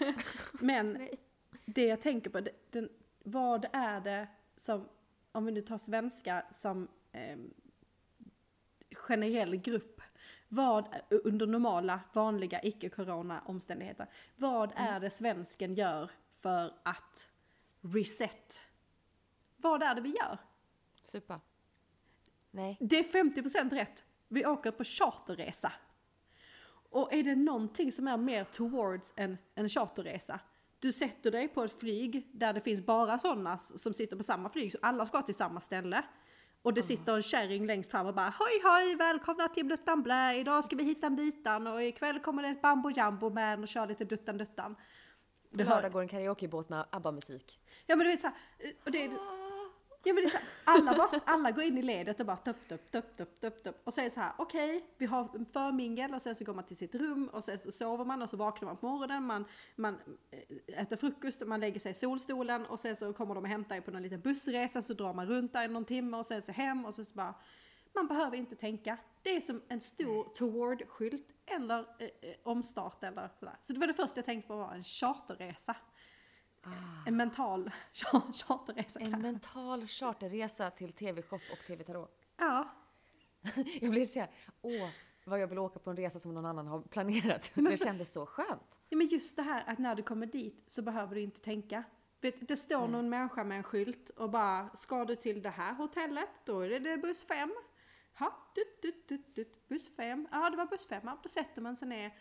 [0.54, 1.10] men
[1.66, 2.90] det jag tänker på, det- den,
[3.24, 4.90] vad är det som,
[5.32, 7.38] om vi nu tar svenska som eh,
[8.96, 10.02] generell grupp,
[10.48, 17.28] vad under normala, vanliga, icke-corona omständigheter, vad är det svensken gör för att
[17.82, 18.62] reset?
[19.58, 20.38] Vad är det vi gör?
[21.04, 21.42] Supa?
[22.52, 22.78] Nej.
[22.80, 24.04] Det är 50% rätt.
[24.28, 25.72] Vi åker på charterresa.
[26.90, 30.40] Och är det någonting som är mer towards en, en charterresa?
[30.80, 34.50] Du sätter dig på ett flyg där det finns bara sådana som sitter på samma
[34.50, 36.04] flyg, så alla ska till samma ställe.
[36.62, 40.36] Och det sitter en kärring längst fram och bara hoj hoj välkomna till Duttan Blä,
[40.36, 43.88] idag ska vi hitta ditan och ikväll kommer det ett bambo jumbo man och kör
[43.88, 44.76] lite Duttan Duttan.
[45.52, 47.60] På lördag går en karaokebåt med ABBA-musik.
[47.86, 48.36] ja men du vet såhär,
[48.86, 49.10] och det är,
[50.08, 52.38] Ja men det är så här, alla, bara, alla går in i ledet och bara
[52.38, 53.82] tupp, tupp, tupp, tupp, tupp, tupp.
[53.84, 56.78] Och säger så här, okej, vi har en förmingel och sen så går man till
[56.78, 59.98] sitt rum och sen så sover man och så vaknar man på morgonen, man, man
[60.32, 63.76] eh, äter frukost, man lägger sig i solstolen och sen så kommer de och hämtar
[63.76, 66.42] er på någon liten bussresa så drar man runt där i någon timme och sen
[66.42, 67.34] så hem och så, så bara
[67.96, 68.98] man behöver inte tänka.
[69.24, 73.56] Det är som en stor toward-skylt eller eh, eh, omstart eller sådär.
[73.62, 75.76] Så det var det första jag tänkte på var en charterresa.
[77.06, 79.00] En mental char- charterresa.
[79.00, 82.22] En mental charterresa till TV-shop och TV-tarot.
[82.38, 82.70] Ja,
[83.82, 84.30] Jag blir så här,
[84.62, 84.90] åh,
[85.26, 87.52] vad jag vill åka på en resa som någon annan har planerat.
[87.54, 88.80] Det kändes så skönt.
[88.90, 91.84] Ja, men just det här att när du kommer dit så behöver du inte tänka.
[92.22, 95.74] Vet, det står någon människa med en skylt och bara, ska du till det här
[95.74, 97.54] hotellet, då är det buss 5.
[98.20, 98.34] Ja,
[99.70, 100.28] buss 5.
[100.32, 101.02] Ja, det var buss 5.
[101.06, 102.12] Ja, då sätter man sig ner.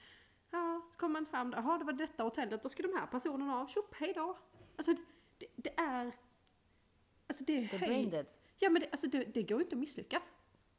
[0.55, 1.53] Ja, så kommer man fram.
[1.57, 2.63] Jaha, det var detta hotellet.
[2.63, 3.67] Då ska de här personerna av.
[3.67, 4.39] Tjopp, hej då.
[4.77, 4.93] Alltså,
[5.39, 6.13] det, det är...
[7.27, 8.27] Alltså det är brain dead.
[8.59, 10.33] Ja, men det, alltså, det, det går inte att misslyckas.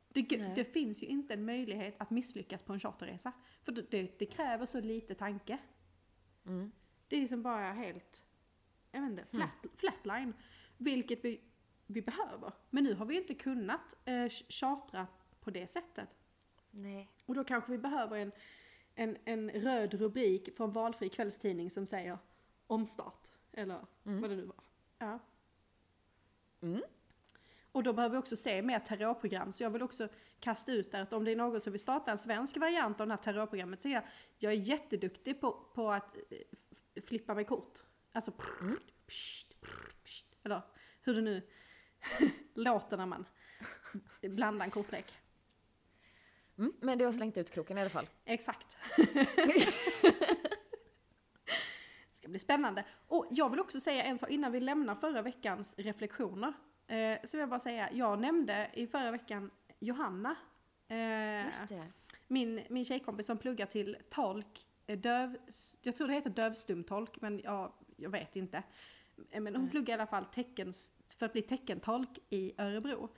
[0.09, 0.21] Det,
[0.55, 3.31] det finns ju inte en möjlighet att misslyckas på en charterresa.
[3.63, 5.57] För det, det, kräver så lite tanke.
[6.45, 6.71] Mm.
[7.07, 8.25] Det är som bara helt,
[8.91, 10.33] jag vet inte, flat, flatline.
[10.77, 11.41] Vilket vi,
[11.85, 12.53] vi behöver.
[12.69, 15.07] Men nu har vi inte kunnat eh, chartra
[15.39, 16.09] på det sättet.
[16.71, 17.11] Nej.
[17.25, 18.31] Och då kanske vi behöver en,
[18.95, 22.17] en, en röd rubrik från valfri kvällstidning som säger
[22.67, 23.31] omstart.
[23.53, 24.63] Eller vad det nu var.
[24.97, 25.19] Ja.
[26.61, 26.81] Mm.
[27.71, 29.53] Och då behöver vi också se mer terrorprogram.
[29.53, 30.07] Så jag vill också
[30.39, 33.07] kasta ut där att om det är någon som vill starta en svensk variant av
[33.07, 34.03] det här terrorprogrammet så är jag,
[34.37, 37.79] jag är jätteduktig på, på att eh, flippa med kort.
[38.11, 40.61] Alltså prr, pst, prr, pst, eller
[41.01, 41.41] hur det nu
[42.53, 43.25] låter när man
[44.21, 45.13] blandar en kortlek.
[46.57, 48.09] Mm, men du har slängt ut kroken i alla fall.
[48.25, 48.77] Exakt.
[52.11, 52.85] Det ska bli spännande.
[53.07, 56.53] Och jag vill också säga en sak innan vi lämnar förra veckans reflektioner.
[56.87, 60.35] Eh, så vill jag bara säga, jag nämnde i förra veckan Johanna.
[60.87, 61.87] Eh, Just det.
[62.27, 65.37] min, min tjejkompis som pluggar till tolk, eh, döv,
[65.81, 68.63] jag tror det heter dövstumtolk, men jag, jag vet inte.
[69.31, 69.71] Eh, Men hon Nej.
[69.71, 73.09] pluggar i alla fall teckens, för att bli teckentolk i Örebro.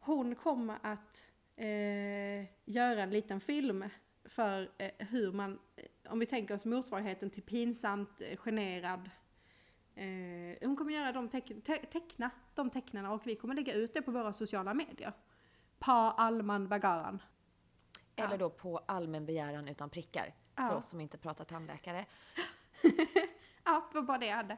[0.00, 1.28] Hon kommer att
[1.66, 3.84] eh, göra en liten film
[4.24, 9.10] för eh, hur man, eh, om vi tänker oss motsvarigheten till pinsamt, eh, generad.
[9.94, 13.94] Eh, hon kommer göra de teck, te, teckna de tecknarna och vi kommer lägga ut
[13.94, 15.12] det på våra sociala medier.
[15.78, 17.22] Pa Alman Bagaran.
[18.16, 18.36] Eller Ja.
[18.36, 20.34] då på allmän begäran utan prickar.
[20.56, 20.68] Ja.
[20.68, 22.06] För oss som inte pratar tandläkare.
[23.64, 24.56] Ja, det var bara det jag hade.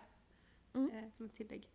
[0.75, 0.91] Mm.
[0.91, 1.69] Eh, som ett tillägg.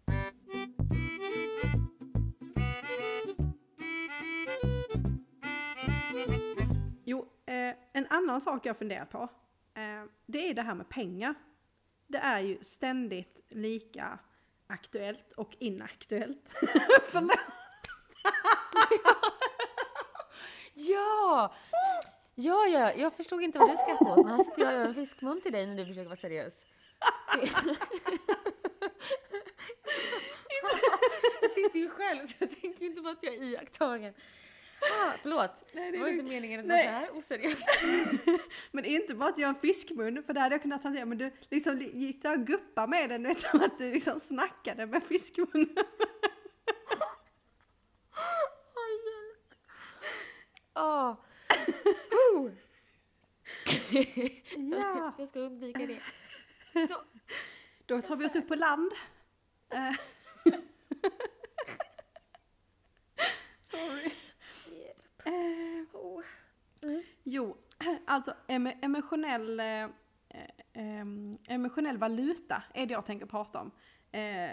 [7.56, 9.30] Eh, en annan sak jag funderar på.
[9.74, 11.36] Eh, det är det här med pengar.
[12.08, 14.20] Det är ju ständigt lika
[14.68, 16.50] aktuellt och inaktuellt.
[17.08, 17.40] Förlåt.
[20.74, 21.54] Ja!
[22.36, 24.86] Ja, ja, jag förstod inte vad du skrattade åt, men här sitter jag och gör
[24.86, 26.66] en fiskmun till dig när du försöker vara seriös.
[31.42, 34.14] jag sitter ju själv så jag tänker inte på att jag är iakttagen.
[34.92, 37.68] Ah, förlåt, Nej, det var inte meningen att vara så här oseriöst.
[38.72, 41.18] Men inte bara att jag har en fiskmun, för det hade jag kunnat hantera, men
[41.18, 45.04] du liksom gick där och guppa med den, vet du, att du liksom snackade med
[45.04, 45.48] fiskmun.
[48.76, 49.54] Åh, hjälp.
[50.76, 51.16] Åh.
[52.36, 52.52] Oh.
[54.72, 55.14] Ja.
[55.18, 56.00] Jag ska undvika det.
[56.88, 57.02] Så.
[57.86, 58.92] Då tar vi oss upp på land.
[59.70, 59.92] Eh.
[63.62, 64.12] Sorry.
[65.26, 65.32] Eh,
[65.94, 66.24] Oh.
[67.24, 67.58] jo,
[68.28, 69.84] alltså em emotionell, eh,
[70.74, 71.06] eh,
[71.48, 73.72] emotionell valuta är det jag tänker prata om.
[74.12, 74.52] Eh,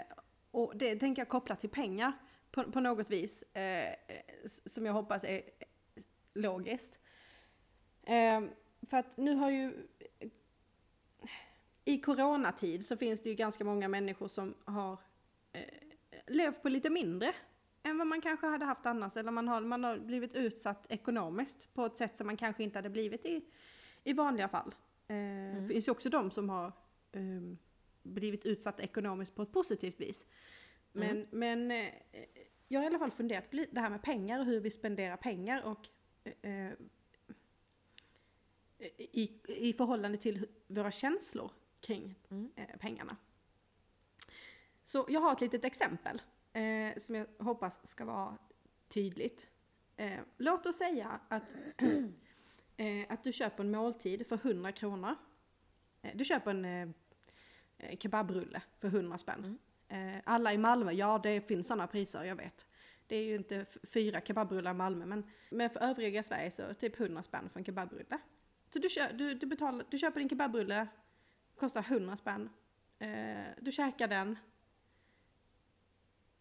[0.51, 2.13] och det tänker jag koppla till pengar
[2.51, 3.93] på, på något vis, eh,
[4.45, 5.41] som jag hoppas är
[6.33, 6.99] logiskt.
[8.03, 8.41] Eh,
[8.89, 9.87] för att nu har ju
[11.85, 14.97] i coronatid så finns det ju ganska många människor som har
[15.53, 15.61] eh,
[16.27, 17.33] levt på lite mindre
[17.83, 19.17] än vad man kanske hade haft annars.
[19.17, 22.77] Eller man har, man har blivit utsatt ekonomiskt på ett sätt som man kanske inte
[22.77, 23.45] hade blivit i,
[24.03, 24.75] i vanliga fall.
[25.07, 25.15] Eh,
[25.61, 26.71] Det finns ju också de som har
[27.11, 27.57] ehm,
[28.03, 30.25] blivit utsatt ekonomiskt på ett positivt vis.
[30.91, 31.93] Men, men eh,
[32.67, 35.17] jag har i alla fall funderat på det här med pengar och hur vi spenderar
[35.17, 35.87] pengar och
[36.41, 36.71] eh,
[38.97, 42.51] i, i förhållande till våra känslor kring Mm.
[42.55, 43.17] eh, pengarna.
[44.83, 46.21] Så jag har ett litet exempel
[46.53, 48.37] eh, som jag hoppas ska vara
[48.87, 49.49] tydligt.
[49.95, 51.55] Eh, låt oss säga att,
[52.77, 55.15] eh, att du köper en måltid för 100 kronor.
[56.01, 56.87] Eh, du köper en eh,
[57.77, 59.57] eh, kebabrulle för 100 spänn.
[59.87, 62.65] Eh, alla i Malmö, ja det finns sådana priser, jag vet.
[63.07, 66.99] Det är ju inte fyra kebabrullar i Malmö, men, men för övriga Sverige så typ
[66.99, 68.19] 100 spänn för en kebabrulle.
[68.73, 70.87] Så du, kö, du, du, betalar, du köper din kebabrulle,
[71.55, 72.49] kostar 100 spänn.
[72.99, 74.37] Eh, du käkar den.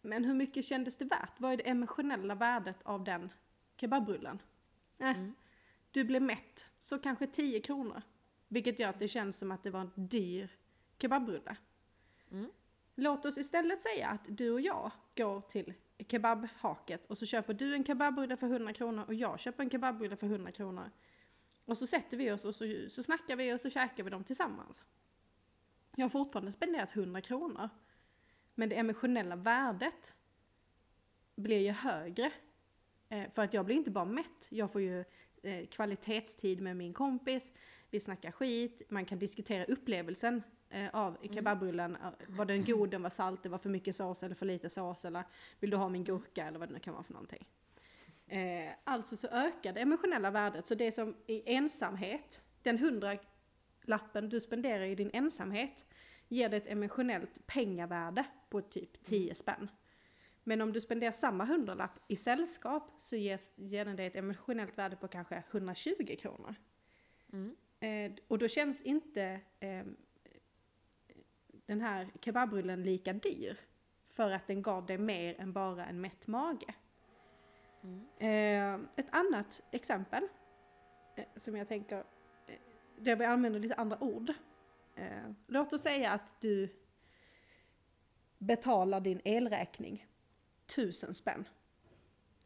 [0.02, 1.40] Men hur mycket kändes det värt?
[1.40, 3.32] Vad är det emotionella värdet av den
[3.76, 4.42] kebabrullen?
[4.98, 5.34] Eh, Mm.
[5.90, 8.02] Du blev mätt, så kanske 10 kronor.
[8.48, 10.50] Vilket gör att det känns som att det var en dyr
[10.98, 11.56] kebabrulle.
[12.30, 12.50] Mm.
[12.94, 15.74] Låt oss istället säga att du och jag går till
[16.08, 20.16] kebabhaket och så köper du en kebabrulle för 100 kronor och jag köper en kebabrulle
[20.16, 20.90] för 100 kronor.
[21.64, 24.24] Och så sätter vi oss och så, så snackar vi och så käkar vi dem
[24.24, 24.84] tillsammans.
[25.96, 27.68] Jag har fortfarande spenderat 100 kronor.
[28.62, 30.14] Men det emotionella värdet
[31.37, 32.33] blir ju högre.
[33.09, 35.05] Eh, för att jag blir inte bara mätt, jag får ju
[35.42, 37.53] eh, kvalitetstid med min kompis,
[37.90, 41.96] vi snackar skit, man kan diskutera upplevelsen eh, av kebabrullen.
[41.96, 44.70] Eh, Var den god, den var salt, det var för mycket sås eller för lite
[44.70, 45.25] sås eller
[45.61, 47.46] vill du ha min gurka eller vad det nu kan vara för någonting.
[48.85, 53.16] Alltså så ökar det emotionella värdet, så det som i ensamhet, den hundra
[53.83, 55.87] lappen du spenderar i din ensamhet
[56.33, 59.71] ger dig ett emotionellt pengavärde på typ 10 spänn.
[60.45, 64.79] Men om du spenderar samma hundralapp i sällskap så ges, ger den dig ett emotionellt
[64.79, 66.55] värde på kanske 120 kronor.
[67.33, 67.57] Mm.
[67.81, 69.85] Eh, och då känns inte eh,
[71.66, 73.59] den här kebabrullen lika dyr.
[74.09, 76.75] för att den gav dig mer än bara en mätt mage.
[77.83, 78.07] Mm.
[78.18, 80.29] Eh, ett annat exempel
[81.16, 81.99] eh, som jag tänker,
[82.47, 82.59] eh,
[82.97, 84.33] där vi använder lite andra ord.
[84.94, 86.68] Eh, låt oss säga att du
[88.38, 90.07] betalar din elräkning
[90.66, 91.48] tusen spänn.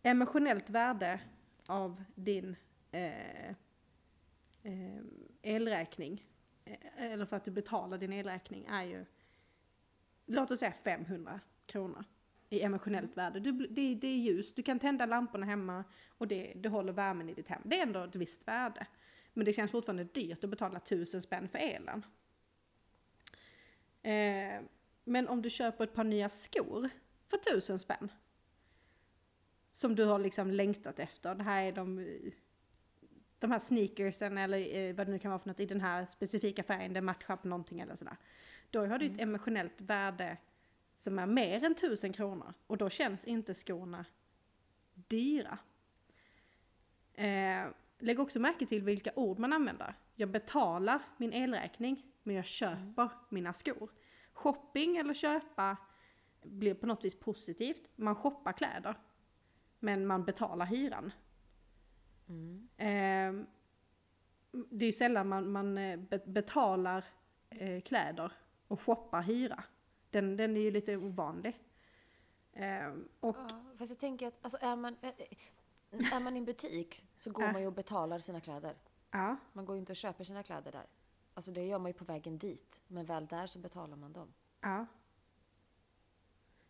[0.03, 1.21] Emotionellt värde
[1.67, 2.57] av din
[2.91, 3.49] eh,
[4.63, 5.03] eh,
[5.43, 6.27] elräkning,
[6.65, 9.05] eh, eller för att du betalar din elräkning, är ju
[10.27, 12.05] låt oss säga 500 kronor
[12.49, 13.41] i emotionellt värde.
[13.41, 17.29] Du, det, det är ljus, du kan tända lamporna hemma och det, det håller värmen
[17.29, 17.63] i ditt hem.
[17.65, 18.87] Det är ändå ett visst värde.
[19.33, 22.05] Men det känns fortfarande dyrt att betala tusen spänn för elen.
[24.07, 24.63] Eh,
[25.05, 26.91] men om du köper ett par nya skor
[27.29, 28.13] för tusen spänn.
[29.73, 31.35] Som du har liksom längtat efter.
[31.35, 32.07] Det här är de,
[33.39, 36.07] de här sneakersen eller eh, vad det nu kan vara för något i den här
[36.07, 36.93] specifika färgen.
[36.93, 38.17] Det matchar på någonting eller sådär.
[38.71, 40.37] Då har du ett emotionellt värde
[40.97, 42.55] som är mer än tusen kronor.
[42.67, 44.05] Och då känns inte skorna
[44.95, 45.59] dyra.
[47.15, 47.67] Eh,
[47.99, 49.95] lägg också märke till vilka ord man använder.
[50.15, 53.91] Jag betalar min elräkning, men jag köper mina skor.
[54.33, 55.77] Shopping eller köpa
[56.43, 57.89] blir på något vis positivt.
[57.97, 58.99] Man shoppar kläder,
[59.79, 61.13] men man betalar hyran.
[62.29, 62.69] Mm.
[62.77, 63.47] Eh,
[64.71, 67.05] det är ju sällan man, man eh, be- betalar
[67.51, 68.33] eh, kläder
[68.69, 69.65] och shoppar hyra.
[70.11, 71.61] Den, den är ju lite ovanlig.
[72.53, 75.13] Eh, och Ja, fast jag tänker att alltså, är, man, är,
[76.15, 78.75] är man i en butik så går man ju och betalar sina kläder.
[79.11, 80.87] ja, Man går ju inte och köper sina kläder där.
[81.37, 82.83] Alltså det gör man ju på vägen dit.
[82.89, 84.33] Men väl där så betalar man dem.
[84.61, 84.87] ja.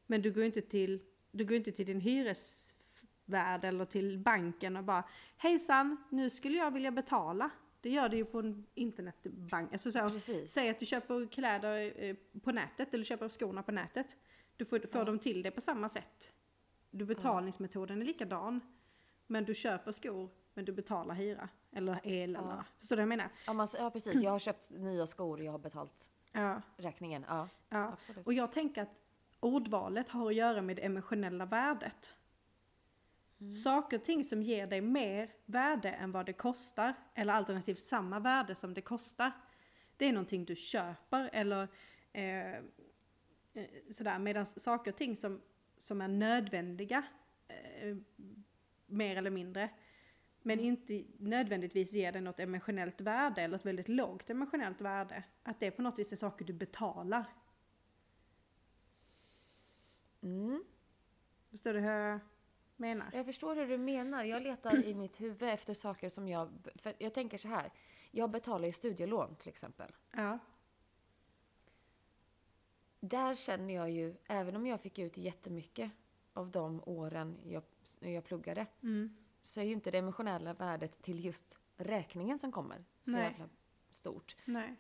[0.08, 4.84] Men du går inte till, du går inte till din hyresvärd eller till banken och
[4.84, 5.04] bara
[5.36, 7.50] Hejsan, nu skulle jag vilja betala.
[7.80, 9.72] Det gör du ju på en internetbank.
[9.72, 10.52] Alltså så, Precis.
[10.52, 14.16] Säg att du köper kläder eh, på nätet eller köper skorna på nätet.
[14.56, 15.04] Du får, får Ja.
[15.04, 16.32] dem till det på samma sätt.
[16.90, 18.60] Du betalningsmetoden är likadan.
[19.26, 21.48] Men du köper skor men du betalar hyra.
[21.76, 22.64] Eller el eller...
[22.78, 23.28] Förstår du vad jag menar?
[23.46, 24.22] Ja, man, ja precis.
[24.22, 26.62] Jag har köpt nya skor och jag har betalt Ja.
[26.76, 27.24] räkningen.
[27.28, 27.92] Ja, ja.
[27.92, 28.26] absolut.
[28.26, 29.00] Och jag tänker att
[29.40, 32.14] ordvalet har att göra med det emotionella värdet.
[33.64, 38.18] Saker och ting som ger dig mer värde än vad det kostar, eller alternativt samma
[38.20, 39.32] värde som det kostar.
[39.96, 41.68] Det är någonting du köper eller
[42.12, 42.60] eh, eh,
[43.92, 44.18] sådär.
[44.18, 45.40] Medan saker och ting som,
[45.76, 47.02] som är nödvändiga,
[47.48, 47.96] eh,
[48.86, 49.70] mer eller mindre,
[50.46, 55.24] men inte nödvändigtvis ger dig något emotionellt värde eller ett väldigt lågt emotionellt värde.
[55.42, 57.24] Att det på något vis är saker du betalar.
[60.22, 60.64] Mm.
[61.50, 62.20] Förstår du hur jag
[62.76, 63.10] menar?
[63.12, 64.24] Jag förstår hur du menar.
[64.24, 66.50] Jag letar i mitt huvud efter saker som jag...
[66.74, 67.72] För jag tänker så här.
[68.10, 69.92] Jag betalar ju studielån till exempel.
[70.10, 70.38] Ja.
[73.00, 75.90] Där känner jag ju, även om jag fick ut jättemycket
[76.32, 77.62] av de åren jag,
[78.00, 79.25] jag pluggade, Mm.
[79.46, 83.22] Så är ju inte det emotionella värdet till just räkningen som kommer så Nej.
[83.22, 83.48] jävla
[83.90, 84.36] stort.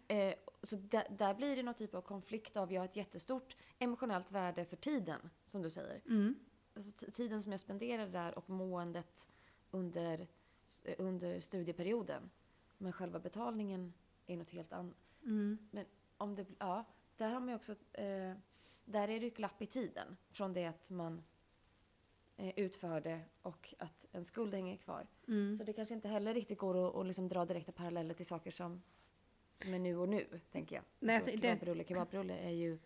[0.08, 3.56] Eh, så där, där blir det någon typ av konflikt av, jag har ett jättestort
[3.78, 6.00] emotionellt värde för tiden, som du säger.
[6.06, 6.34] Mm.
[6.74, 9.26] Alltså tiden som jag spenderar där och måendet
[9.70, 10.28] under,
[10.64, 12.30] s- under studieperioden.
[12.78, 13.92] Men själva betalningen
[14.26, 14.96] är något helt annat.
[15.22, 15.58] Mm.
[16.16, 16.84] Om det, ja,
[17.16, 18.34] där har man ju också, eh,
[18.84, 21.22] där är det ju glapp i tiden från det att man
[22.36, 25.06] eh, utför det och att en skuld hänger kvar.
[25.28, 25.56] Mm.
[25.56, 28.50] Så det kanske inte heller riktigt går att, att liksom dra direkta paralleller till saker
[28.50, 28.82] som,
[29.62, 30.84] som är nu och nu, tänker jag.
[30.98, 32.78] Nej, alltså, det- kebabrulle, kebabrulle är ju...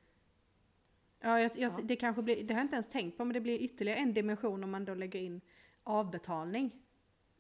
[1.20, 1.78] Ja, jag, jag, Ja.
[1.82, 4.14] Det kanske blir, det har jag inte ens tänkt på, men det blir ytterligare en
[4.14, 5.40] dimension om man då lägger in
[5.82, 6.70] avbetalning.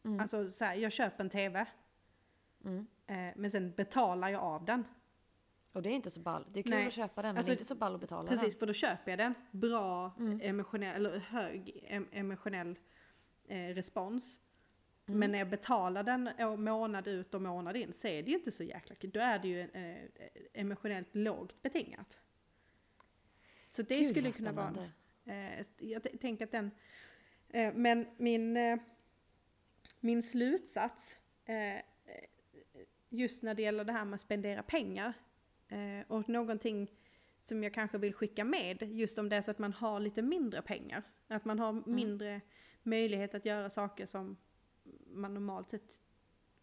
[0.04, 1.66] Mm, Alltså så här, jag köper en TV,
[2.64, 2.86] mm.
[3.06, 4.84] eh, men sen betalar jag av den.
[5.72, 6.46] Och det är inte så ball.
[6.52, 6.86] Det är kul Nej.
[6.86, 8.72] att köpa den, men Alltså, det är inte så ball att betala Precis, för då
[8.72, 9.34] köper jag den.
[9.50, 10.40] Bra Mm.
[10.42, 12.78] emotionell, eller hög em, emotionell
[13.48, 14.40] eh, respons.
[15.06, 15.18] den.
[15.18, 16.30] Men när jag betalar den
[16.64, 19.10] månad ut och månad in så är det ju inte så jäkla kul.
[19.10, 20.08] Då är det ju eh,
[20.52, 22.20] emotionellt lågt betingat.
[23.70, 24.90] Så det Gud, skulle kunna vara.
[25.24, 26.70] Eh, jag tänker att den...
[27.48, 28.78] Eh, men min, eh,
[30.00, 31.82] min slutsats, eh,
[33.08, 35.12] just när det gäller det här med att spendera pengar,
[35.70, 36.90] eh, och någonting
[37.40, 40.22] som jag kanske vill skicka med, just om det är så att man har lite
[40.22, 42.40] mindre pengar, att man har mindre
[42.82, 44.36] möjlighet att göra saker som
[45.06, 46.00] man normalt sett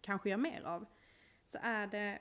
[0.01, 0.85] kanske gör mer av,
[1.45, 2.19] så är det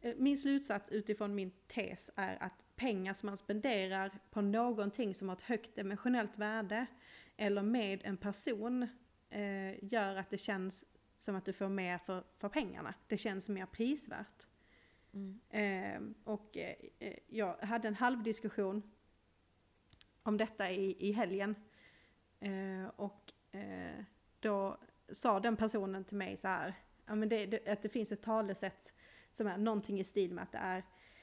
[0.00, 5.28] eh, min slutsats utifrån min tes är att pengar som man spenderar på någonting som
[5.28, 6.86] har ett högt emotionellt värde
[7.36, 8.88] eller med en person
[9.30, 10.84] eh, gör att det känns
[11.18, 12.94] som att du får mer för, för pengarna.
[13.06, 14.46] Det känns mer prisvärt.
[15.12, 15.40] Mm.
[15.50, 16.76] Eh, och eh,
[17.26, 18.82] jag hade en halvdiskussion
[20.22, 21.54] om detta i, i helgen.
[22.40, 23.32] Eh, och
[24.40, 24.78] då
[25.12, 26.74] sa den personen till mig så här,
[27.06, 28.92] ja, men det, det, att det finns ett talesätt
[29.32, 30.82] som är någonting i stil med att det är,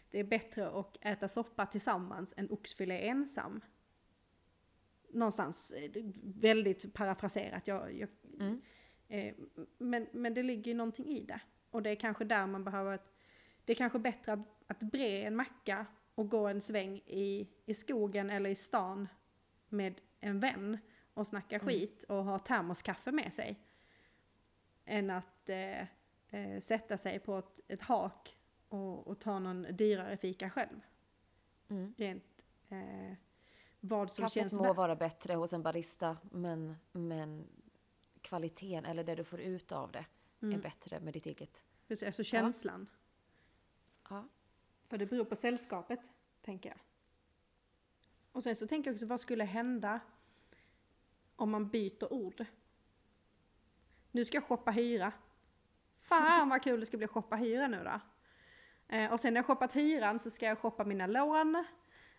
[0.10, 3.62] det är bättre att äta soppa tillsammans än oxfilé ensam.
[5.10, 5.92] Någonstans, eh,
[6.24, 7.68] väldigt parafraserat.
[7.68, 8.10] Jag, jag,
[8.40, 8.62] Mm.
[9.08, 9.36] eh,
[9.78, 11.42] men, men det ligger ju någonting i det.
[11.70, 13.14] Och det är kanske där man behöver ett,
[13.70, 17.74] det är kanske bättre att, att bre en macka och gå en sväng i, i
[17.74, 19.08] skogen eller i stan
[19.68, 20.78] med en vän
[21.14, 21.68] och snacka Mm.
[21.68, 23.60] skit och ha termoskaffe med sig.
[24.86, 25.82] Än att eh,
[26.30, 28.38] eh, sätta sig på ett, ett hak
[28.70, 30.82] och, och ta någon dyrare fika själv.
[31.70, 31.94] Mm.
[31.98, 33.14] Rent eh,
[33.80, 37.48] vad som Kaffet känns må vä- vara bättre hos en barista, men, men
[38.22, 40.00] kvaliteten, eller det du får ut av det,
[40.40, 40.62] är Mm.
[40.62, 41.64] bättre med ditt eget.
[41.88, 42.88] Precis, Alltså känslan.
[44.10, 44.28] Ja.
[44.86, 46.00] För det beror på sällskapet,
[46.42, 46.80] tänker jag.
[48.32, 50.00] Och sen så tänker jag också, vad skulle hända
[51.36, 52.46] om man byter ord?
[54.12, 55.12] Nu ska jag shoppa hyra.
[56.00, 58.00] Fan vad kul det ska bli att shoppa hyra nu då.
[58.96, 61.66] Eh, och sen när jag shoppat hyran så ska jag shoppa mina lån.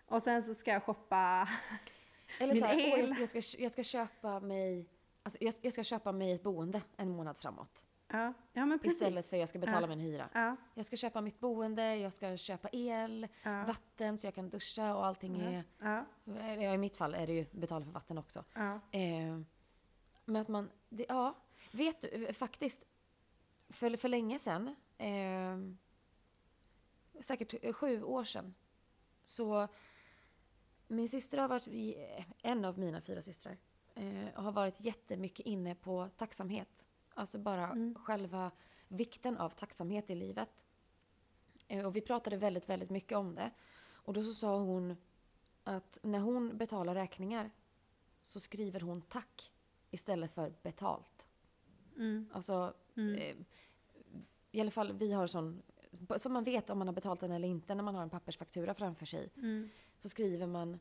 [0.06, 1.48] Och sen så ska jag shoppa...
[2.38, 3.00] Eller Min så här, el.
[3.00, 4.88] jag, ska, jag, ska, jag ska köpa mig
[5.22, 7.84] alltså, jag, jag ska köpa mig ett boende en månad framåt.
[8.12, 8.92] Ja, ja men precis.
[9.02, 9.86] Istället för att jag ska betala Ja.
[9.86, 10.28] min hyra.
[10.32, 14.50] Ja, Jag ska köpa mitt boende, jag ska köpa el, ja, vatten så jag kan
[14.50, 15.64] duscha och allting är...
[16.62, 18.44] ja, I mitt fall är det ju betala för vatten också.
[18.90, 19.40] Eh,
[20.24, 21.34] men att man, det, ja,
[21.72, 22.86] vet du, eh, faktiskt,
[23.68, 25.58] för, för länge sedan, eh,
[27.22, 28.54] säkert sju år sedan,
[29.24, 29.68] så
[30.86, 31.68] min syster har varit,
[32.42, 33.56] en av mina fyra systrar,
[33.94, 36.86] eh, har varit jättemycket inne på tacksamhet.
[37.20, 37.94] Alltså bara Mm.
[37.94, 38.50] själva
[38.88, 40.66] vikten av tacksamhet i livet.
[41.68, 43.50] Eh, och vi pratade väldigt, väldigt mycket om det.
[43.92, 44.96] Och då så sa hon
[45.64, 47.50] att när hon betalar räkningar
[48.22, 49.52] så skriver hon tack
[49.90, 51.26] istället för betalt.
[51.96, 53.36] Mm, Alltså, mm, eh,
[54.52, 55.62] i alla fall vi har sån,
[56.16, 58.74] som man vet om man har betalt den eller inte när man har en pappersfaktura
[58.74, 59.30] framför sig.
[59.36, 59.68] mm,
[59.98, 60.78] Så skriver man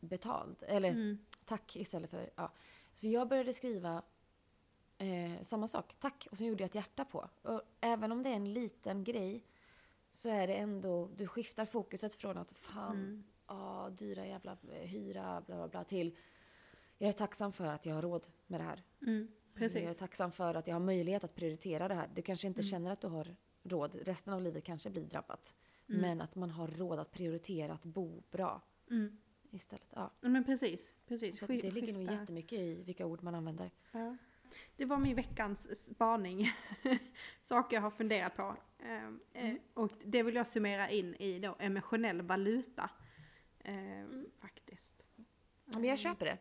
[0.00, 2.52] betalt, eller mm, tack istället för, ja.
[2.94, 4.02] Så jag började skriva
[4.98, 7.28] eh, samma sak, tack, och så gjorde jag ett hjärta på.
[7.42, 9.44] Och även om det är en liten grej
[10.10, 13.24] så är det ändå, du skiftar fokuset från att fan, mm.
[13.46, 16.16] ah, dyra jävla eh, hyra, bla bla bla, till
[16.98, 18.82] jag är tacksam för att jag har råd med det här.
[19.02, 22.10] Mm, Jag är tacksam för att jag har möjlighet att prioritera det här.
[22.14, 22.70] Du kanske inte Mm.
[22.70, 25.54] känner att du har råd, resten av livet kanske blir drabbat.
[25.88, 26.00] Mm.
[26.00, 29.16] Men att man har råd att prioritera att bo bra Mm.
[29.50, 29.92] istället.
[29.94, 30.10] Ja.
[30.20, 31.38] Men precis, precis.
[31.38, 33.70] Så det ligger nog jättemycket i vilka ord man använder.
[33.92, 34.16] Ja.
[34.76, 36.52] Det var min veckans spaning.
[37.42, 38.56] Saker jag har funderat på.
[38.78, 39.58] Ehm, eh, Mm.
[39.74, 42.90] Och det vill jag summera in i då emotionell valuta.
[43.64, 45.02] Ehm, Faktiskt.
[45.64, 46.38] Ja, men jag köper det.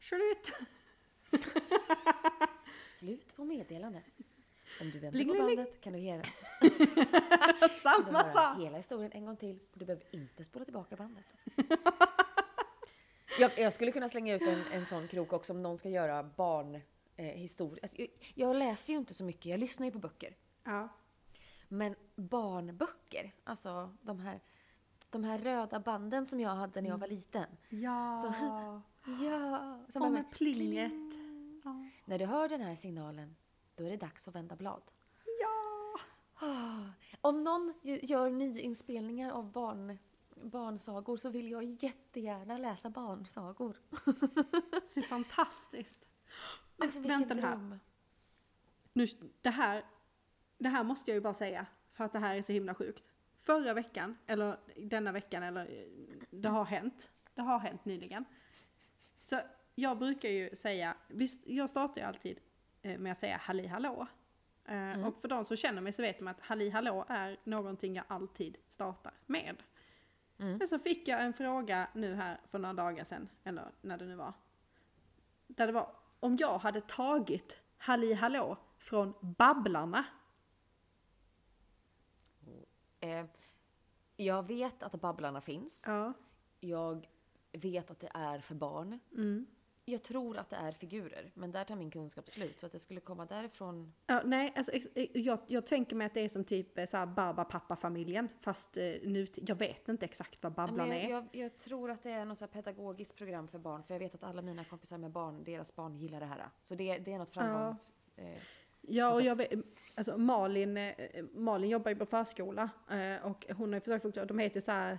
[0.00, 0.52] Slut!
[2.90, 4.02] Slut på meddelande.
[4.80, 5.56] Om du vänder Bling, på bling, bling.
[5.56, 8.58] bandet kan du höra, Samma sak!
[8.58, 9.58] hela historien en gång till.
[9.72, 11.24] Och du behöver inte spola tillbaka bandet.
[13.38, 16.22] Jag, jag skulle kunna slänga ut en, en sån krok också om någon ska göra
[16.22, 17.76] barnhistoria.
[17.76, 20.36] Eh, alltså, jag, jag läser ju inte så mycket, jag lyssnar ju på böcker.
[20.64, 20.88] Ja.
[21.68, 24.40] Men barnböcker, alltså de här,
[25.10, 27.46] de här röda banden som jag hade när jag var liten.
[27.68, 28.32] Ja.
[29.22, 29.80] Ja!
[29.92, 30.90] Som Och med plinget.
[30.92, 31.60] pling.
[31.64, 31.86] Ja.
[32.04, 33.36] När du hör den här signalen,
[33.74, 34.82] då är det dags att vända blad.
[35.40, 36.00] ja.
[36.46, 36.80] Ah,
[37.20, 39.98] Om någon gör nyinspelningar av barn,
[40.42, 43.76] barnsagor så vill jag jättegärna läsa barnsagor.
[44.88, 46.06] Så fantastiskt.
[46.78, 47.50] Alltså Vänta nu här.
[47.50, 47.78] dröm.
[48.92, 49.06] Nu,
[49.42, 49.84] det här,
[50.58, 53.04] det här måste jag ju bara säga, för att det här är så himla sjukt.
[53.40, 55.86] Förra veckan, eller denna veckan, eller eh,
[56.30, 57.10] det har hänt.
[57.34, 58.24] Det har hänt nyligen.
[59.22, 59.40] Så
[59.74, 62.38] jag brukar ju säga, visst, jag startar ju alltid
[62.82, 64.06] eh, med att säga halli hallå.
[64.64, 67.94] Eh, Och för de som känner mig så vet de att halli hallå är någonting
[67.96, 69.56] jag alltid startar med.
[70.38, 70.58] Mm.
[70.58, 74.04] Men så fick jag en fråga nu här för några dagar sedan, eller när det
[74.04, 74.32] nu var.
[75.46, 80.04] Där det var om jag hade tagit Halli Hallå från Babblarna.
[83.00, 83.26] Eh,
[84.16, 85.84] jag vet att Babblarna finns.
[85.86, 86.12] Ja.
[86.60, 87.08] Jag
[87.52, 88.98] vet att det är för barn.
[89.12, 89.46] Mm.
[89.88, 92.60] Jag tror att det är figurer, men där tar min kunskap slut.
[92.60, 93.92] Så att det skulle komma därifrån.
[94.06, 97.06] Ja, nej, alltså, eh, jag, jag tänker mig att det är som typ eh, såhär
[97.06, 98.28] Barbapapa-familjen.
[98.40, 101.10] Fast eh, nu, jag vet inte exakt vad Ja, jag, är.
[101.10, 103.82] jag, jag tror att det är något så här pedagogiskt program för barn.
[103.82, 106.50] För jag vet att alla mina kompisar med barn, deras barn gillar det här.
[106.60, 108.10] Så det, det är något framgångs...
[108.16, 108.38] Eh,
[108.80, 109.50] Ja, och jag vet,
[109.94, 110.78] alltså Malin,
[111.32, 112.70] Malin jobbar ju på förskola
[113.22, 114.98] och hon har ju försökt de heter ju så här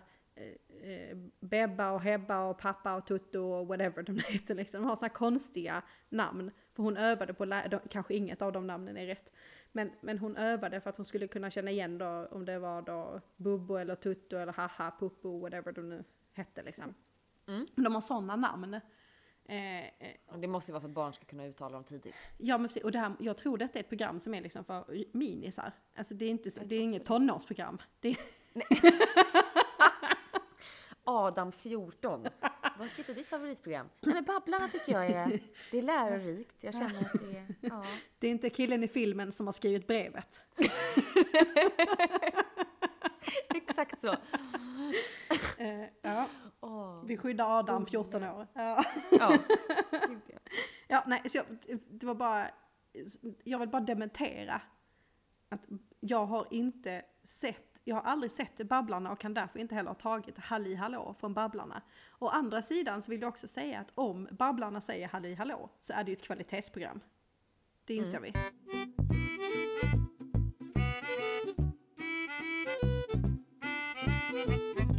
[0.81, 4.81] eh, Bebba och Hebba och pappa och Tutto och whatever de heter liksom.
[4.81, 6.51] De har såna konstiga namn.
[6.73, 9.31] För hon övade på, de, kanske inget av de namnen är rätt.
[9.71, 12.81] Men, men hon övade för att hon skulle kunna känna igen då om det var
[12.81, 16.93] då Bubbo eller Tutto eller Haha, Puppo, whatever de nu hette liksom.
[17.47, 17.65] Mm.
[17.75, 18.79] De har sådana namn.
[19.45, 19.91] Eh, eh,
[20.37, 22.15] Det måste ju vara för att barn ska kunna uttala dem tidigt.
[22.37, 24.63] Ja men precis, och det här, jag tror detta är ett program som är liksom
[24.63, 25.71] för minisar.
[25.95, 27.77] Alltså det är, inte, det är inget tonårsprogram.
[27.99, 28.17] Det är,
[31.03, 32.27] Adam 14.
[32.79, 33.89] Vilket är ditt favoritprogram?
[34.01, 35.39] Nej men Babblarna tycker jag är,
[35.71, 36.63] det är lärorikt.
[36.63, 37.85] Jag känner att det är, ja.
[38.19, 40.41] det är inte killen i filmen som har skrivit brevet.
[43.55, 44.15] Exakt så.
[45.57, 46.25] Eh, ja,
[46.61, 47.03] Åh.
[47.05, 48.47] vi skyddar Adam, 14 år.
[48.53, 49.37] Ja, Ja.
[50.87, 51.45] ja nej, så jag,
[51.89, 52.47] det var bara,
[53.43, 54.61] jag vill bara dementera
[55.49, 55.61] att
[55.99, 59.95] jag har inte sett, jag har aldrig sett Babblarna och kan därför inte heller ha
[59.95, 61.81] tagit Halli Hallå från Babblarna.
[62.19, 65.93] Å andra sidan så vill jag också säga att om Babblarna säger Halli Hallå så
[65.93, 66.99] är det ju ett kvalitetsprogram.
[67.85, 68.33] Det inser vi.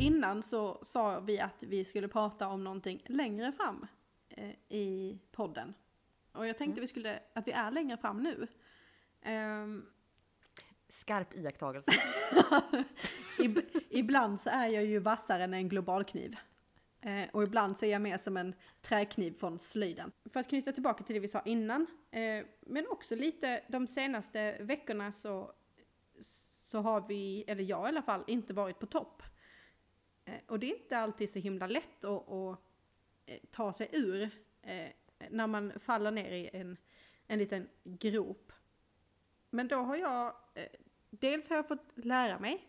[0.01, 3.87] Innan så sa vi att vi skulle prata om någonting längre fram
[4.29, 5.75] eh, i podden.
[6.33, 8.47] Och jag tänkte vi skulle, att vi är längre fram nu.
[9.23, 9.87] Ehm,
[10.91, 11.91] Skarp iakttagelse.
[13.39, 13.59] Ib
[13.91, 16.37] ibland så är jag ju vassare än en globalkniv.
[17.01, 20.13] Eh, och ibland så är jag mer som en träkniv från slöjden.
[20.25, 24.57] För att knyta tillbaka till det vi sa innan, eh, men också lite de senaste
[24.61, 25.53] veckorna så,
[26.71, 29.23] så har vi, eller jag i alla fall, inte varit på topp.
[30.25, 32.59] Eh, och det är inte alltid så himla lätt att, att
[33.27, 34.31] eh, ta sig ur
[34.63, 34.89] eh,
[35.31, 36.77] när man faller ner i en,
[37.27, 38.50] en liten grop.
[39.51, 40.65] Men då har jag, eh,
[41.11, 42.69] dels har jag fått lära mig,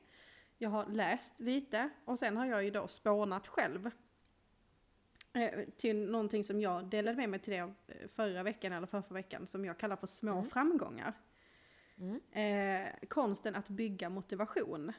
[0.58, 3.92] jag har läst lite och sen har jag ju då spånat själv.
[5.34, 8.88] Eh, till någonting som jag delade med mig till det av, eh, förra veckan eller
[8.88, 10.46] förra veckan som jag kallar för små Mm.
[10.50, 11.14] framgångar.
[11.98, 12.22] Mm.
[12.32, 14.92] Eh, konsten att bygga motivation.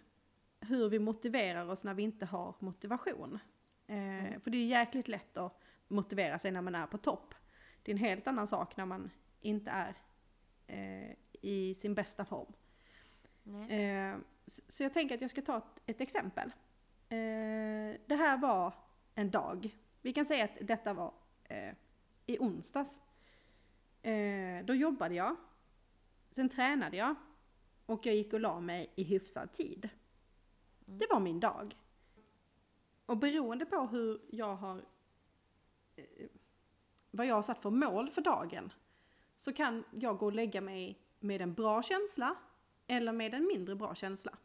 [0.61, 3.39] Hur vi motiverar oss när vi inte har motivation.
[3.87, 7.35] Eh, För det är jäkligt lätt att motivera sig när man är på topp.
[7.83, 9.11] Det är en helt annan sak när man
[9.41, 9.95] inte är
[10.67, 12.53] eh, i sin bästa form.
[13.71, 14.17] Eh,
[14.47, 16.53] så, så jag tänker att jag ska ta ett, ett exempel.
[17.09, 18.75] Eh, det här var
[19.15, 19.77] en dag.
[20.03, 21.15] Vi kan säga att detta var
[21.45, 21.75] eh,
[22.27, 23.01] i onsdags.
[24.03, 25.37] Eh, då jobbade jag.
[26.31, 27.15] Sen tränade jag.
[27.87, 29.89] Och jag gick och la mig i hyfsad tid.
[30.85, 31.77] Det var min dag.
[33.07, 34.85] Och beroende på hur jag har...
[35.97, 36.29] Eh,
[37.11, 38.73] vad jag har satt för mål för dagen.
[39.37, 42.37] Så kan jag gå och lägga mig med en bra känsla
[42.87, 44.39] eller med en mindre bra känsla.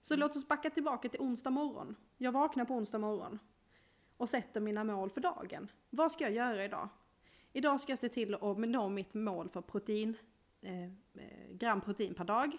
[0.00, 1.96] Så låt oss backa tillbaka till onsdag morgon.
[2.16, 3.38] Jag vaknar på onsdag morgon
[4.16, 5.70] och sätter mina mål för dagen.
[5.90, 6.88] Vad ska jag göra idag?
[7.52, 10.16] Idag ska jag se till att nå mitt mål för protein,
[10.60, 12.56] eh, eh, gram protein per dag.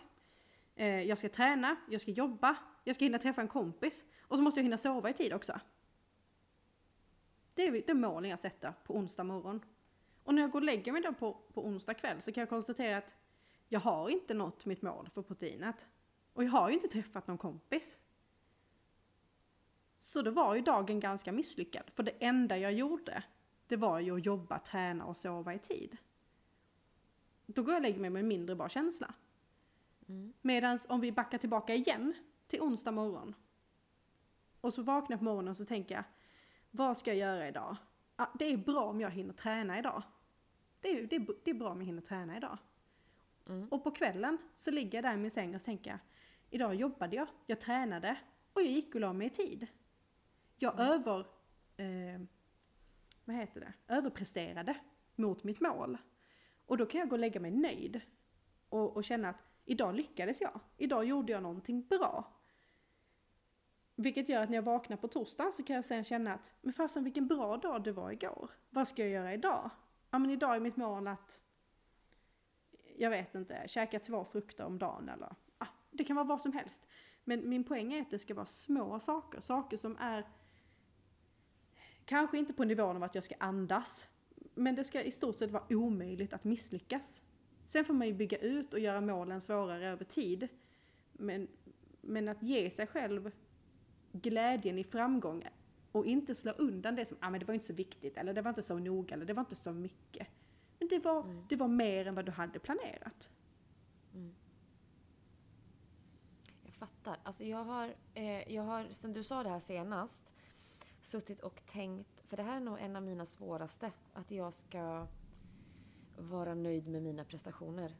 [0.75, 4.43] Eh, jag ska träna, jag ska jobba, jag ska hinna träffa en kompis och så
[4.43, 5.59] måste jag hinna sova i tid också.
[7.53, 9.61] Det är det målen jag sätter på onsdag morgon.
[10.23, 12.49] Och när jag går och lägger mig då på, på onsdag kväll så kan jag
[12.49, 13.15] konstatera att
[13.70, 15.88] jag har inte nått mitt mål för proteinet.
[16.34, 17.97] Och jag har ju inte träffat någon kompis.
[19.97, 21.84] Så då var ju dagen ganska misslyckad.
[21.95, 23.24] För det enda jag gjorde,
[23.67, 25.97] det var ju att jobba, träna och sova i tid.
[27.45, 29.13] Då går jag och lägger mig med en mindre bra känsla.
[30.07, 30.34] Mm.
[30.41, 32.13] Medan om vi backar tillbaka igen
[32.47, 33.36] till onsdag morgon.
[34.61, 36.03] Och så vaknar jag på morgonen och så tänker jag,
[36.72, 37.76] vad ska jag göra idag?
[38.15, 40.03] Ah, det är bra om jag hinner träna idag.
[40.80, 42.57] Det är, det, är, det är bra om jag hinner träna idag.
[43.49, 43.67] Mm.
[43.67, 45.99] Och på kvällen så ligger jag där i min säng och tänker
[46.49, 48.17] idag jobbade jag, jag tränade
[48.53, 49.67] och jag gick och la mig i tid.
[50.57, 51.19] Jag över,
[51.77, 52.21] eh,
[53.25, 54.75] vad heter det, överpresterade
[55.15, 55.97] mot mitt mål.
[56.65, 58.01] Och då kan jag gå och lägga mig nöjd
[58.69, 62.33] och, och känna att idag lyckades jag, idag gjorde jag någonting bra.
[63.95, 66.73] Vilket gör att när jag vaknar på torsdag så kan jag sen känna att, men
[66.73, 68.49] fasen vilken bra dag det var igår.
[68.69, 69.69] Vad ska jag göra idag?
[70.09, 71.41] Ja men idag är mitt mål att,
[72.99, 76.53] jag vet inte, käka två frukter om dagen eller, ah, det kan vara vad som
[76.53, 76.87] helst.
[77.23, 80.27] Men min poäng är att det ska vara små saker, saker som är
[82.05, 84.07] kanske inte på nivån av att jag ska andas,
[84.55, 87.21] men det ska i stort sett vara omöjligt att misslyckas.
[87.65, 90.47] Sen får man ju bygga ut och göra målen svårare över tid.
[91.13, 91.47] Men,
[92.01, 93.31] men att ge sig själv
[94.11, 95.47] glädjen i framgång
[95.91, 98.41] och inte slå undan det som, ah, men det var inte så viktigt, eller det
[98.41, 100.27] var inte så noga, eller det var inte så mycket.
[100.80, 101.45] Men det var, Mm.
[101.49, 103.30] det var mer än vad du hade planerat.
[106.63, 107.19] Jag fattar.
[107.23, 110.32] Alltså jag har, eh, jag har, sen du sa det här senast,
[111.01, 115.07] suttit och tänkt, för det här är nog en av mina svåraste, att jag ska
[116.17, 117.95] vara nöjd med mina prestationer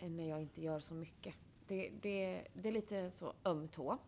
[0.00, 1.34] när jag inte gör så mycket.
[1.66, 3.98] Det, det, det är lite så öm tå.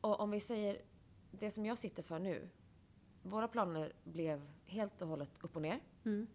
[0.00, 0.82] Och om vi säger
[1.30, 2.48] det som jag sitter för nu.
[3.22, 5.80] Våra planer blev helt och hållet upp och ner.
[6.04, 6.26] Mm.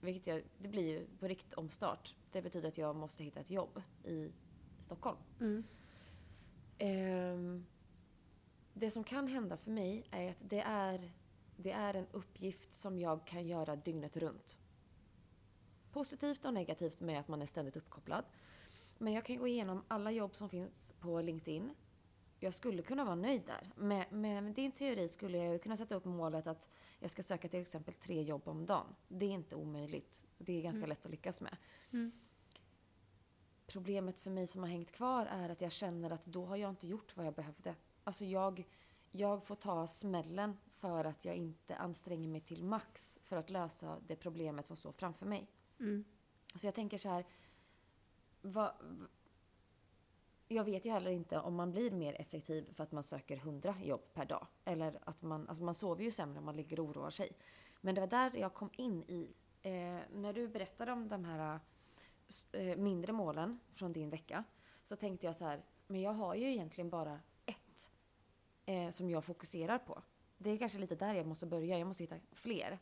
[0.00, 2.14] Vilket jag, det blir ju på riktigt omstart.
[2.32, 4.32] Det betyder att jag måste hitta ett jobb i
[4.80, 5.18] Stockholm.
[5.40, 5.64] Mm.
[6.78, 7.66] Ehm,
[8.72, 11.12] det som kan hända för mig är att det är,
[11.56, 14.56] det är en uppgift som jag kan göra dygnet runt.
[15.92, 18.24] Positivt och negativt med att man är ständigt uppkopplad.
[18.98, 21.74] Men jag kan gå igenom alla jobb som finns på LinkedIn.
[22.38, 23.70] Jag skulle kunna vara nöjd där.
[23.76, 26.68] Med, med din teori skulle jag kunna sätta upp målet att
[26.98, 28.94] jag ska söka till exempel tre jobb om dagen.
[29.08, 30.24] Det är inte omöjligt.
[30.38, 30.88] Det är ganska Mm.
[30.88, 31.56] lätt att lyckas med.
[31.92, 32.12] Mm.
[33.66, 36.70] Problemet för mig som har hängt kvar är att jag känner att då har jag
[36.70, 37.74] inte gjort vad jag behövde.
[38.04, 38.64] Alltså jag,
[39.10, 44.00] jag får ta smällen för att jag inte anstränger mig till max för att lösa
[44.06, 45.46] det problemet som står framför mig.
[45.80, 46.04] Mm.
[46.54, 47.24] Så jag tänker så här.
[48.42, 48.72] Vad,
[50.48, 53.74] jag vet ju heller inte om man blir mer effektiv för att man söker 100
[53.82, 54.46] jobb per dag.
[54.64, 57.30] Eller att man, alltså man sover ju sämre om man ligger och oroar sig.
[57.80, 61.60] Men det var där jag kom in i, eh, när du berättade om de här
[62.52, 64.44] eh, mindre målen från din vecka.
[64.84, 67.90] Så tänkte jag så här, men jag har ju egentligen bara ett
[68.66, 70.02] eh, som jag fokuserar på.
[70.38, 72.78] Det är kanske lite där jag måste börja, jag måste hitta fler.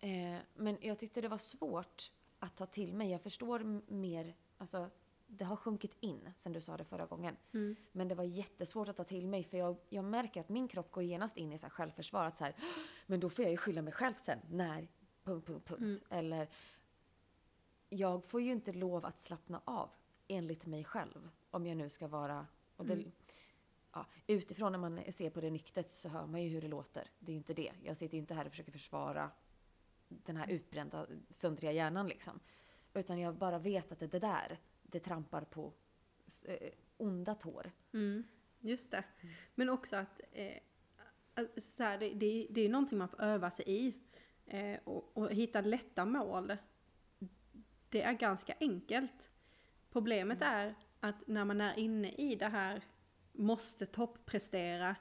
[0.00, 3.10] Eh, men jag tyckte det var svårt att ta till mig.
[3.10, 4.90] Jag förstår mer, alltså
[5.28, 7.36] det har sjunkit in sen du sa det förra gången.
[7.52, 7.76] Mm.
[7.92, 10.92] Men det var jättesvårt att ta till mig för jag, jag märker att min kropp
[10.92, 12.24] går genast in i så här självförsvar.
[12.24, 12.54] Att så här,
[13.06, 14.88] men då får jag ju skylla mig själv sen när...
[15.24, 15.80] Punkt, punkt, punkt.
[15.80, 16.00] Mm.
[16.10, 16.48] Eller
[17.88, 19.90] jag får ju inte lov att slappna av
[20.28, 21.30] enligt mig själv.
[21.50, 22.46] Om jag nu ska vara...
[22.76, 23.12] Och det, Mm.
[23.92, 27.10] ja, utifrån när man ser på det nyktert så hör man ju hur det låter.
[27.18, 27.72] Det är ju inte det.
[27.82, 29.30] Jag sitter ju inte här och försöker försvara
[30.08, 32.40] den här utbrända, söndriga hjärnan liksom.
[32.94, 34.58] Utan jag bara vet att det, det där,
[34.90, 35.72] det trampar på
[36.46, 37.72] eh, onda tår.
[37.92, 38.24] Mm.
[38.60, 39.04] Just det.
[39.54, 40.56] Men också att, eh,
[41.56, 43.94] så här, det, det, det är någonting man får öva sig i.
[44.46, 46.56] Eh, och, och hitta lätta mål.
[47.88, 49.30] Det är ganska enkelt.
[49.90, 52.82] Problemet är att när man är inne i det här
[53.32, 54.96] måste topprestera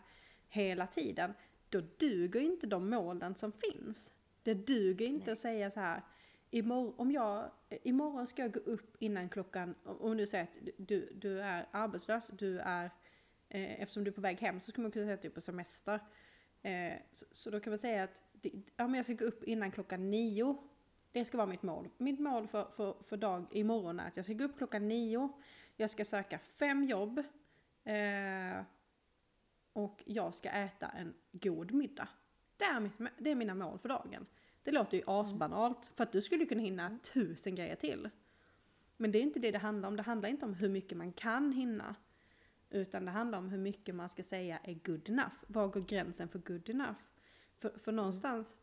[0.49, 1.33] hela tiden.
[1.69, 4.11] Då duger inte de målen som finns.
[4.43, 5.31] Det duger inte Nej.
[5.31, 6.01] att säga så här.
[6.51, 11.13] Imorgon, om jag, imorgon ska jag gå upp innan klockan, om du säger att du,
[11.15, 12.85] du är arbetslös, du är,
[13.49, 15.31] eh, eftersom du är på väg hem så ska man kunna säga att du är
[15.31, 15.99] på semester.
[16.61, 19.43] Eh, så, så då kan man säga att det, ja, men jag ska gå upp
[19.43, 20.57] innan klockan nio.
[21.11, 21.89] Det ska vara mitt mål.
[21.97, 25.29] Mitt mål för, för, för dag imorgon är att jag ska gå upp klockan nio.
[25.75, 27.23] Jag ska söka fem jobb.
[27.83, 28.61] Eh,
[29.73, 32.09] och jag ska äta en god middag.
[32.57, 34.25] Det är, mitt, det är mina mål för dagen.
[34.67, 38.09] Det låter ju asbanalt, för att du skulle kunna hinna tusen grejer till.
[38.97, 39.95] Men det är inte det det handlar om.
[39.95, 41.95] Det handlar inte om hur mycket man kan hinna.
[42.69, 45.33] Utan det handlar om hur mycket man ska säga är good enough.
[45.47, 46.95] Var går gränsen för good enough?
[47.57, 48.55] För, för någonstans,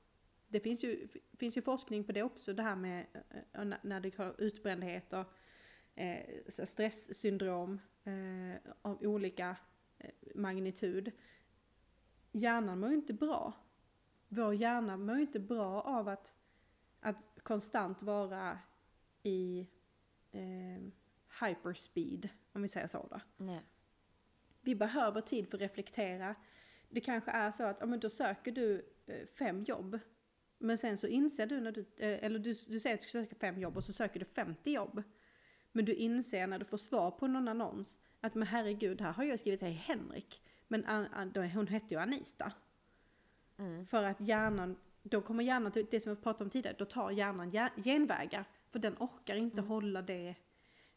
[0.48, 3.06] det finns ju, finns ju forskning på det också, det här med
[3.52, 5.26] eh, när- när det har utbrändhet och
[5.94, 9.56] eh, stresssyndrom eh, av olika
[9.98, 11.12] eh, magnitud.
[12.32, 13.52] Hjärnan mår ju inte bra.
[14.36, 16.32] Vår hjärna mår inte bra av att,
[17.00, 18.58] att konstant vara
[19.22, 19.68] i
[20.32, 20.82] eh,
[21.40, 23.20] hyperspeed, om vi säger så då.
[23.36, 23.60] Nej.
[24.60, 26.34] Vi behöver tid för att reflektera.
[26.88, 29.98] Det kanske är så att ja, men då söker du eh, fem jobb.
[30.58, 33.18] Men sen så inser du när du, eh, eller du, du säger att du ska
[33.18, 35.02] söka fem jobb och så söker du 50 jobb.
[35.72, 39.24] Men du inser när du får svar på någon annons att men herregud, här har
[39.24, 40.42] jag skrivit hej Henrik.
[40.68, 42.52] Men An- An- då- hon hette ju Anita.
[43.58, 43.86] Mm.
[43.86, 47.10] För att hjärnan, då kommer hjärnan, till det som jag pratade om tidigare, då tar
[47.10, 48.44] hjärnan gen- genvägar.
[48.70, 49.68] För den orkar inte Mm.
[49.68, 50.34] hålla det,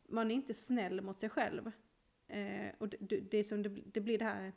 [0.03, 1.72] man är inte snäll mot sig själv.
[2.28, 4.53] Eh, och det, det, är som det, det blir det här,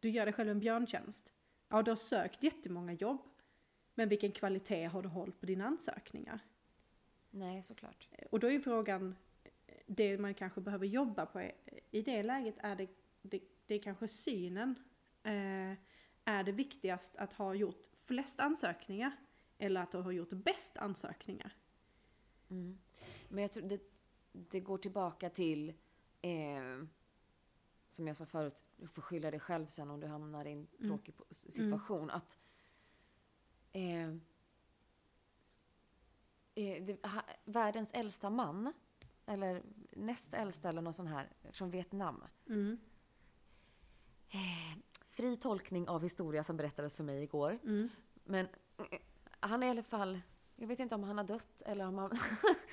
[0.00, 1.32] du gör dig själv en björntjänst.
[1.68, 3.20] Ja, du har sökt jättemånga jobb.
[3.94, 6.40] Men vilken kvalitet har du hållit på dina ansökningar?
[7.30, 8.08] Nej, såklart.
[8.30, 9.16] Och då är frågan,
[9.86, 11.50] det man kanske behöver jobba på
[11.90, 12.88] i det läget är det,
[13.22, 14.74] det, det är kanske synen.
[15.22, 15.72] Eh,
[16.24, 19.16] är det viktigast att ha gjort flest ansökningar
[19.58, 21.56] eller att du har gjort bäst ansökningar?
[22.50, 22.78] Mm.
[23.28, 23.80] Men jag tror det,
[24.32, 25.68] det går tillbaka till,
[26.22, 26.84] eh,
[27.88, 30.58] som jag sa förut, du får skylla dig själv sen om du hamnar i en
[30.58, 30.88] Mm.
[30.90, 32.10] tråkig po- situation.
[32.10, 32.38] Att
[33.72, 34.08] eh,
[36.54, 38.72] eh, det, ha, världens äldsta man
[39.26, 42.24] eller näst äldsta eller någon sån här, från Vietnam.
[42.48, 42.78] Mm.
[45.12, 47.58] Fri tolkning av historia som berättades för mig igår.
[47.64, 47.88] Mm.
[48.24, 48.46] Men
[48.78, 48.98] eh,
[49.40, 50.20] han är i alla fall,
[50.56, 52.10] jag vet inte om han har dött eller om han,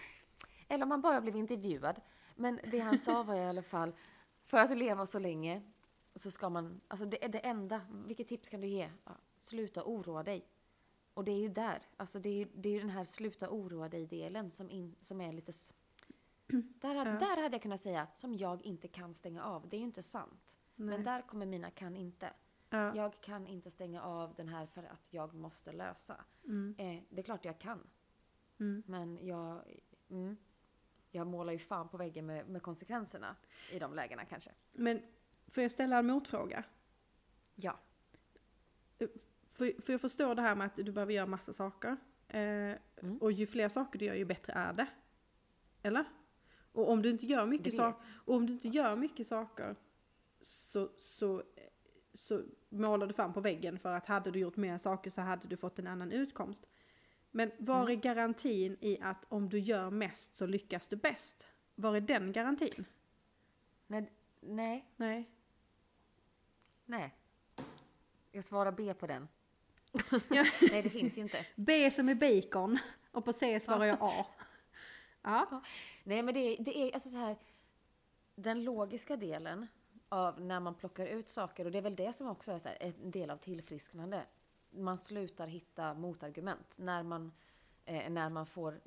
[0.67, 2.01] eller om han bara blev intervjuad.
[2.35, 3.93] Men det han sa var i alla fall,
[4.45, 5.61] för att leva så länge
[6.15, 8.89] så ska man, alltså det är det enda, vilket tips kan du ge?
[9.05, 10.45] Ja, sluta oroa dig.
[11.13, 13.89] Och det är ju där, alltså det är, det är ju den här sluta oroa
[13.89, 15.51] dig-delen som, in, som är lite...
[16.81, 17.03] Där, Ja.
[17.03, 19.69] där hade jag kunnat säga, som jag inte kan stänga av.
[19.69, 20.48] Det är ju inte sant.
[20.79, 20.97] Nej.
[20.97, 22.33] Men där kommer mina kan inte.
[22.69, 22.95] ja.
[22.95, 26.25] Jag kan inte stänga av den här för att jag måste lösa.
[26.45, 26.75] Mm.
[26.77, 27.87] Eh, det är klart jag kan.
[28.59, 28.83] Mm.
[28.85, 29.63] Men jag,
[30.09, 30.37] mm,
[31.11, 33.35] jag målar ju fan på väggen med, med konsekvenserna
[33.71, 34.51] i de lägena kanske.
[34.71, 35.01] Men
[35.47, 36.63] får jag ställa en motfråga?
[37.55, 37.79] Ja.
[39.47, 41.97] För, för jag förstår det här med att du behöver göra massa saker.
[42.27, 43.17] Eh, Mm.
[43.17, 44.87] Och ju fler saker du gör ju bättre är det.
[45.81, 46.05] Eller?
[46.71, 49.75] Och om du inte gör mycket saker, och om du inte gör mycket saker
[50.41, 51.43] så, så,
[52.13, 55.47] så målar du fram på väggen för att hade du gjort mer saker så hade
[55.47, 56.65] du fått en annan utkomst.
[57.31, 57.91] Men var Mm.
[57.91, 61.45] är garantin i att om du gör mest så lyckas du bäst?
[61.75, 62.85] Var är den garantin?
[63.87, 64.11] Nej,
[64.41, 65.29] nej, Nej.
[66.85, 67.15] nej.
[68.31, 69.27] Jag svarar B på den.
[70.29, 71.45] Nej, det finns ju inte.
[71.55, 72.77] B som är bacon
[73.11, 74.25] och på C svarar jag A.
[75.21, 75.61] Ja.
[76.03, 77.35] Nej, men det är, det är alltså så här.
[78.35, 79.67] Den logiska delen
[80.09, 83.11] av när man plockar ut saker, och det är väl det som också är en
[83.11, 84.25] del av tillfrisknande.
[84.69, 86.75] Man slutar hitta motargument.
[86.79, 87.31] När man,
[87.85, 88.79] eh, när man får,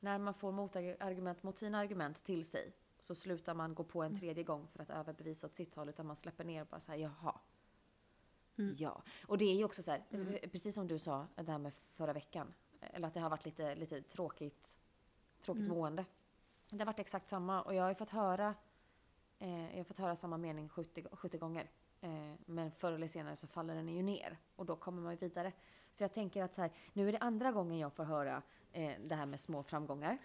[0.00, 4.20] när man får motargument mot sina argument till sig så slutar man gå på en
[4.20, 6.92] tredje gång för att överbevisa åt sitt håll, utan man släpper ner och bara så
[6.92, 7.38] här, jaha.
[8.76, 11.58] Ja, och det är ju också så här, eh, precis som du sa, det här
[11.58, 12.54] med förra veckan.
[12.80, 14.78] Eller att det har varit lite, lite tråkigt,
[15.40, 16.04] tråkigt mående.
[16.70, 18.54] Det har varit exakt samma och jag har ju fått höra,
[19.38, 21.68] eh, jag har fått höra samma mening 70, 70 gånger.
[22.00, 25.18] Eh, men förr eller senare så faller den ju ner och då kommer man ju
[25.18, 25.52] vidare.
[25.92, 28.92] Så jag tänker att så här, nu är det andra gången jag får höra eh,
[29.04, 30.18] det här med små framgångar.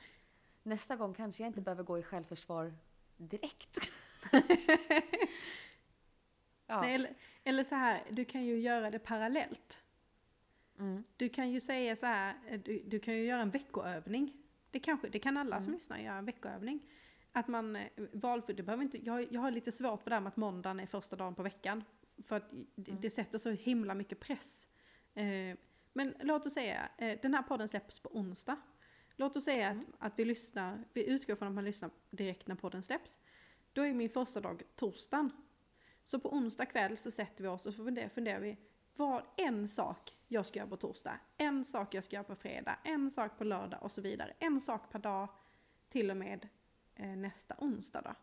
[0.64, 2.74] Nästa gång kanske jag inte behöver gå i självförsvar
[3.18, 3.78] direkt.
[6.68, 6.82] ja.
[6.82, 9.80] Nej, eller, eller så här, du kan ju göra det parallellt.
[10.80, 11.04] Mm.
[11.18, 14.34] Du kan ju säga så här, eh, du, du kan ju göra en veckoövning.
[14.72, 16.80] Det, kanske, det kan alla som lyssnar göra, en veckoövning.
[17.32, 20.22] Att man, eh, valfri, det behöver inte, jag, jag har lite svårt för det här
[20.22, 21.84] med att måndagen är första dagen på veckan.
[22.26, 24.68] För att det, det sätter så himla mycket press.
[25.14, 25.58] Eh,
[25.94, 28.58] men låt oss säga, eh, den här podden släpps på onsdag.
[29.16, 32.56] Låt oss säga att, att vi lyssnar, vi utgår från att man lyssnar direkt när
[32.56, 33.20] podden släpps.
[33.74, 35.32] Då är min första dag torsdagen.
[36.04, 38.58] Så på onsdag kväll så sätter vi oss och funderar, funderar vi,
[38.96, 42.80] vad en sak jag ska göra på torsdag, en sak jag ska göra på fredag,
[42.84, 44.34] en sak på lördag och så vidare.
[44.40, 45.30] En sak per dag
[45.90, 46.48] till och med
[47.00, 48.16] nästa onsdag då.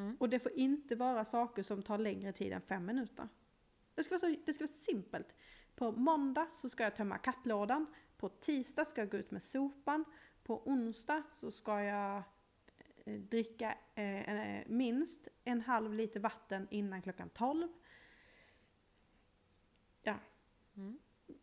[0.00, 0.16] Mm.
[0.20, 3.28] Och det får inte vara saker som tar längre tid än fem minuter.
[3.94, 5.34] Det ska vara, så, det ska vara simpelt.
[5.74, 7.86] På måndag så ska jag tömma kattlådan.
[8.16, 10.04] På tisdag ska jag gå ut med sopan.
[10.42, 12.22] På onsdag så ska jag
[13.04, 17.68] eh, dricka eh, eh, minst en halv liter vatten innan klockan 12.
[20.02, 20.16] Ja.
[20.76, 20.98] Mm.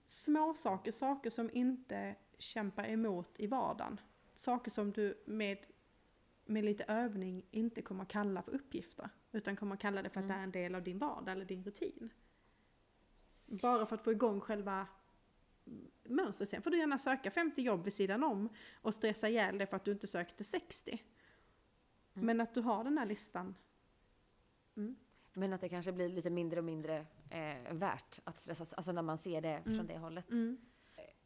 [0.05, 3.99] Små saker, saker som inte kämpar emot i vardagen.
[4.35, 5.57] Saker som du med,
[6.45, 9.09] med lite övning inte kommer kalla för uppgifter.
[9.31, 11.63] Utan kommer kalla det för att det är en del av din vardag eller din
[11.63, 12.09] rutin.
[13.45, 14.87] Bara för att få igång själva
[16.03, 16.49] mönstret.
[16.49, 18.49] Sen får du gärna söka 50 jobb vid sidan om
[18.81, 21.03] och stressa ihjäl dig för att du inte sökte 60.
[22.13, 23.55] Men att du har den här listan.
[25.33, 29.01] Men att det kanske blir lite mindre och mindre eh, värt att stressa, alltså när
[29.01, 30.25] man ser det från det hållet.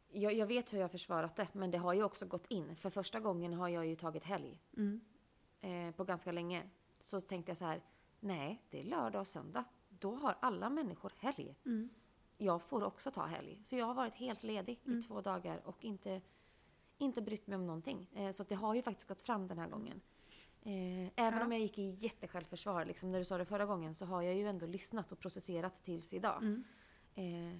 [0.08, 2.76] Jag, jag vet hur jag har försvarat det, men det har ju också gått in.
[2.76, 4.58] För första gången har jag ju tagit helg.
[4.76, 5.00] Mm.
[5.60, 6.62] Eh, på ganska länge.
[6.98, 7.82] Så tänkte jag så här,
[8.20, 9.64] nej, det är lördag och söndag.
[9.88, 11.56] Då har alla människor helg.
[11.64, 11.88] Mm.
[12.38, 13.60] Jag får också ta helg.
[13.64, 16.20] Så jag har varit helt ledig i två dagar och inte,
[16.98, 18.06] inte brytt mig om någonting.
[18.14, 20.00] Eh, så det har ju faktiskt gått fram den här gången.
[20.62, 21.44] Eh, även Ja.
[21.44, 24.34] om jag gick i jättesjälvförsvar, liksom när du sa det förra gången, så har jag
[24.34, 26.42] ju ändå lyssnat och processerat tills idag.
[26.42, 26.64] Mm.
[27.14, 27.58] Eh,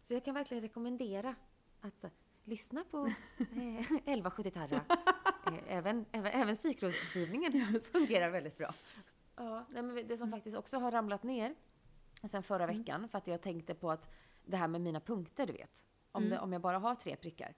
[0.00, 1.34] så jag kan verkligen rekommendera
[1.80, 2.10] att så,
[2.44, 3.06] lyssna på
[3.38, 4.80] eh, 1170 Terra.
[5.46, 8.70] Eh, även, även, även psykrådgivningen fungerar väldigt bra.
[9.36, 11.54] Ja, men det som faktiskt också har ramlat ner
[12.24, 14.10] sen förra veckan, för att jag tänkte på att
[14.44, 15.84] det här med mina punkter, du vet.
[16.12, 17.54] Om, det, om jag bara har tre prickar.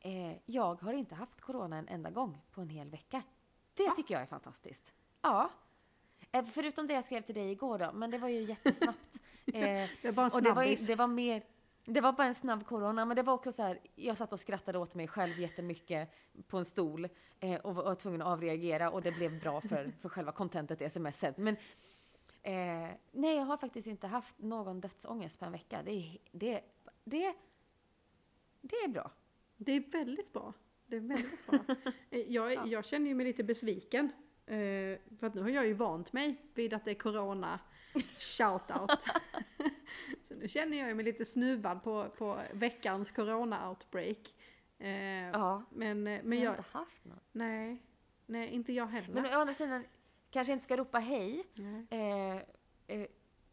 [0.00, 3.22] Eh, jag har inte haft corona en enda gång på en hel vecka.
[3.74, 4.92] Det tycker jag är fantastiskt.
[5.22, 5.50] Ja.
[6.32, 9.18] Eh, förutom det jag skrev till dig igår då, men det var ju jättesnabbt.
[9.46, 9.52] Eh,
[10.02, 11.42] Det är bara en och det var, det var mer...
[11.84, 14.40] Det var bara en snabb corona, men det var också så här, jag satt och
[14.40, 16.14] skrattade åt mig själv jättemycket
[16.48, 17.08] på en stol
[17.40, 20.80] eh, och var, var tvungen att avreagera och det blev bra för, för själva contentet
[20.82, 21.36] i smset.
[21.36, 21.56] Men
[22.42, 25.82] eh, nej, jag har faktiskt inte haft någon dödsångest på en vecka.
[25.82, 26.60] Det, det,
[27.04, 27.34] det,
[28.60, 29.10] det är bra.
[29.56, 30.52] Det är väldigt bra.
[30.86, 31.58] Det är väldigt bra.
[32.10, 34.12] Eh, jag, jag känner ju mig lite besviken.
[34.46, 37.60] Eh, för att nu har jag ju vant mig vid att det är corona
[38.18, 39.04] shoutout.
[40.32, 44.34] Så nu känner jag mig lite snuvad på, på veckans corona-outbreak.
[44.78, 47.22] Eh, Ja, Men, eh, men jag har inte haft något.
[47.32, 47.82] nej,
[48.26, 49.14] nej, inte jag heller.
[49.14, 49.84] Men å andra sidan,
[50.30, 51.44] kanske inte ska ropa hej
[51.90, 52.36] eh,
[52.86, 53.06] eh,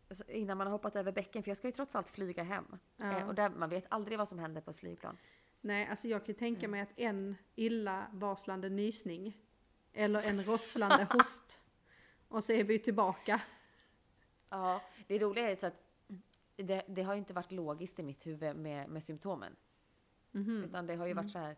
[0.09, 2.77] alltså innan man har hoppat över bäcken, för jag ska ju trots allt flyga hem.
[2.97, 3.17] Ja.
[3.17, 5.17] Eh, och där, man vet aldrig vad som händer på ett flygplan.
[5.61, 6.71] Nej, alltså jag kan ju tänka Mm.
[6.71, 9.37] mig att en illavarslande nysning
[9.93, 11.59] eller en rosslande host
[12.27, 13.41] och så är vi tillbaka.
[14.49, 15.83] Ja, det roliga är ju så att
[16.63, 19.55] det, det har ju inte varit logiskt i mitt huvud med, med symptomen.
[20.31, 20.63] Mhm.
[20.63, 21.55] Utan det har ju varit så här.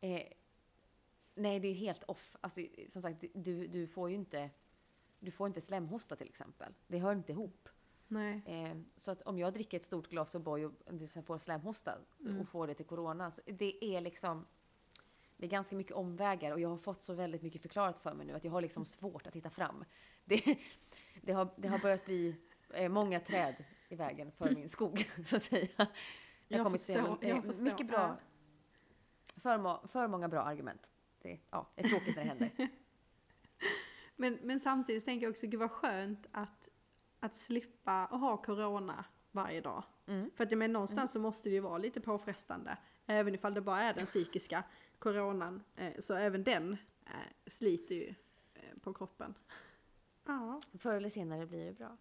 [0.00, 0.22] Eh,
[1.34, 2.36] nej, det är helt off.
[2.40, 4.50] Alltså, som sagt, du, du får ju inte,
[5.18, 6.74] du får inte slemhosta till exempel.
[6.86, 7.68] Det hör inte ihop.
[8.46, 12.40] Eh, så att om jag dricker ett stort glas O'boy och sen får slemhosta Mm.
[12.40, 14.46] och får det till corona, så det är liksom
[15.36, 18.26] det är ganska mycket omvägar och jag har fått så väldigt mycket förklarat för mig
[18.26, 19.84] nu att jag har liksom svårt att hitta fram.
[20.24, 20.58] Det,
[21.22, 22.36] det, har, det har börjat bli
[22.74, 25.88] eh, många träd i vägen för min skog, så att säga.
[26.48, 28.16] Jag kommit så förstår, jävla- jag förstår, Mycket bra.
[29.36, 30.90] För, må, för många bra argument.
[31.22, 32.50] Det, ja, det är tråkigt när det händer.
[34.16, 36.68] Men, men samtidigt tänker jag också, gud vad skönt att,
[37.20, 39.84] att slippa att ha corona varje dag.
[40.06, 40.30] Mm.
[40.36, 42.78] För att jag menar, någonstans så måste det ju vara lite påfrestande.
[43.06, 44.64] Även ifall det bara är den psykiska
[44.98, 45.62] coronan.
[45.76, 46.72] Eh, så även den
[47.06, 47.12] eh,
[47.46, 48.14] sliter ju
[48.54, 49.34] eh, på kroppen.
[50.26, 51.96] Ja, Förr eller senare blir det bra.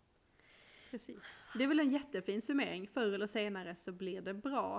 [0.92, 1.24] Precis.
[1.58, 2.88] Det är väl en jättefin summering.
[2.88, 4.76] Förr eller senare så blir det bra.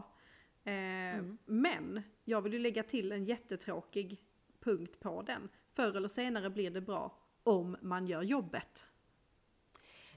[0.64, 0.72] Eh,
[1.10, 1.38] Mm.
[1.44, 4.20] Men jag vill ju lägga till en jättetråkig
[4.60, 5.48] punkt på den.
[5.72, 8.86] Förr eller senare blir det bra om man gör jobbet.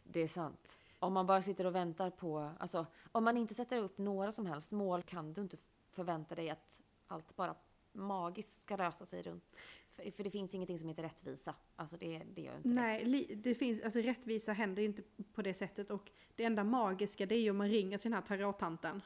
[0.04, 0.78] Det är sant.
[1.00, 4.46] Om man bara sitter och väntar på, alltså om man inte sätter upp några som
[4.46, 5.58] helst mål kan du inte
[5.92, 7.56] förvänta dig att allt bara
[7.92, 9.62] magiskt ska lösa sig runt.
[9.96, 11.56] För, för det finns ingenting som heter rättvisa.
[11.76, 12.70] Alltså det, det gör inte.
[12.70, 15.02] Nej, det finns, alltså rättvisa händer inte
[15.34, 18.22] på det sättet och det enda magiska det är ju om man ringer till den
[18.22, 19.02] här tarottanten.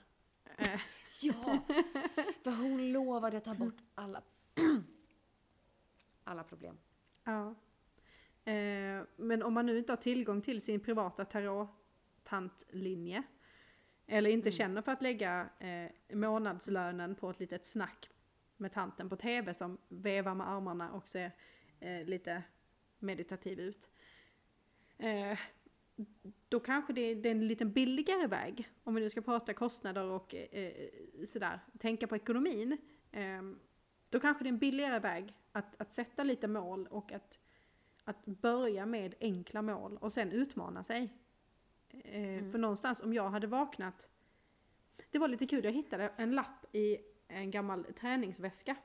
[0.58, 0.80] Eh,
[1.22, 1.60] Ja!
[2.44, 4.22] För hon lovade att ta bort alla,
[6.24, 6.78] alla problem.
[7.24, 7.56] ja.
[8.52, 13.24] Eh, men om man nu inte har tillgång till sin privata tarottantlinje
[14.08, 18.10] eller inte känner för att lägga eh, månadslönen på ett litet snack
[18.58, 21.32] med tanten på tv som vevar med armarna och ser
[21.80, 22.44] eh, lite
[23.00, 23.90] meditativ ut.
[24.98, 25.40] Eh,
[26.50, 29.54] då kanske det är, det är en lite billigare väg, om vi nu ska prata
[29.54, 30.90] kostnader och eh,
[31.28, 32.78] sådär, tänka på ekonomin.
[33.12, 33.42] Eh,
[34.10, 37.40] då kanske det är en billigare väg att, att sätta lite mål och att,
[38.04, 41.14] att börja med enkla mål och sen utmana sig.
[41.90, 44.10] Eh, För någonstans, om jag hade vaknat...
[45.12, 46.98] Det var lite kul, jag hittade en lapp i
[47.28, 48.76] en gammal träningsväska.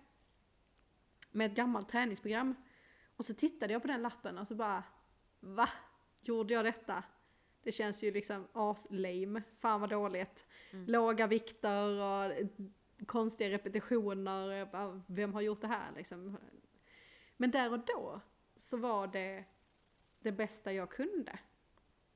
[1.31, 2.55] Med ett gammalt träningsprogram.
[3.17, 4.85] Och så tittade jag på den lappen och så bara,
[5.41, 5.69] va?
[6.23, 7.05] Gjorde jag detta?
[7.63, 9.43] Det känns ju liksom as-lame.
[9.61, 10.47] Fan vad dåligt.
[10.87, 12.33] Låga vikter och
[13.07, 14.67] konstiga repetitioner.
[14.67, 16.39] Bara, Vem har gjort det här liksom?
[17.37, 18.21] Men där och då
[18.57, 19.45] så var det
[20.19, 21.39] det bästa jag kunde.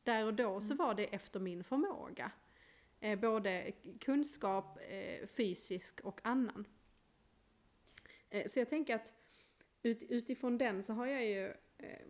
[0.03, 2.31] Där och då så var det efter min förmåga.
[3.07, 6.67] Eh, både kunskap, eh, fysisk och annan.
[8.31, 9.15] Eh, så jag tänker att
[9.83, 11.55] ut, utifrån den så har jag ju...
[11.79, 12.07] Eh,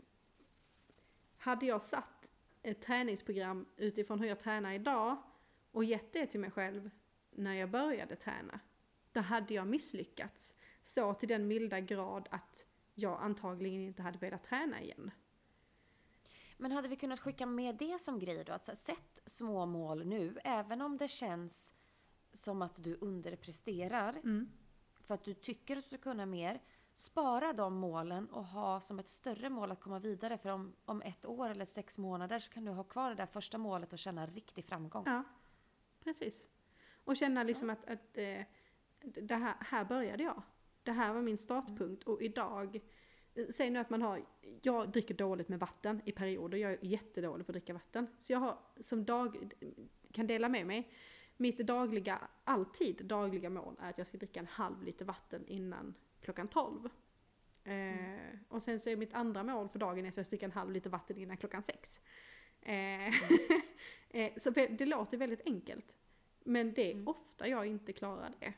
[1.36, 2.30] hade jag satt
[2.62, 5.22] ett träningsprogram utifrån hur jag tränar idag
[5.70, 6.90] och gett det till mig själv
[7.30, 8.61] när jag började träna,
[9.12, 10.55] då hade jag misslyckats.
[10.84, 15.11] Så till den milda grad att jag antagligen inte hade velat träna igen.
[16.57, 18.52] Men hade vi kunnat skicka med det som grej då?
[18.52, 21.74] Att så här, sätt små mål nu, även om det känns
[22.32, 24.20] som att du underpresterar.
[25.00, 26.61] För att du tycker att du ska kunna mer.
[26.94, 30.38] Spara de målen och ha som ett större mål att komma vidare.
[30.38, 33.26] För om, om ett år eller sex månader så kan du ha kvar det där
[33.26, 35.02] första målet och känna riktig framgång.
[35.07, 35.24] Ja,
[36.00, 36.48] precis.
[37.04, 38.40] Och känna liksom att, att eh,
[39.00, 40.42] det här, här började jag.
[40.82, 42.80] Det här var min startpunkt och idag,
[43.51, 44.24] säg nu att man har,
[44.62, 48.07] jag dricker dåligt med vatten i perioder, jag är jättedålig på att dricka vatten.
[48.18, 49.53] Så jag har som dag,
[50.12, 50.91] kan dela med mig,
[51.37, 55.95] mitt dagliga, alltid dagliga mål är att jag ska dricka en halv liter vatten innan
[56.20, 56.89] klockan 12.
[57.64, 60.47] Eh, och sen så är mitt andra mål för dagen är att jag ska dricka
[60.47, 62.01] en halv liter vatten innan klockan 6.
[62.62, 63.07] Eh,
[64.09, 65.95] eh, så det låter väldigt enkelt.
[66.45, 67.09] Men det är Mm.
[67.09, 68.53] ofta jag inte klarar det.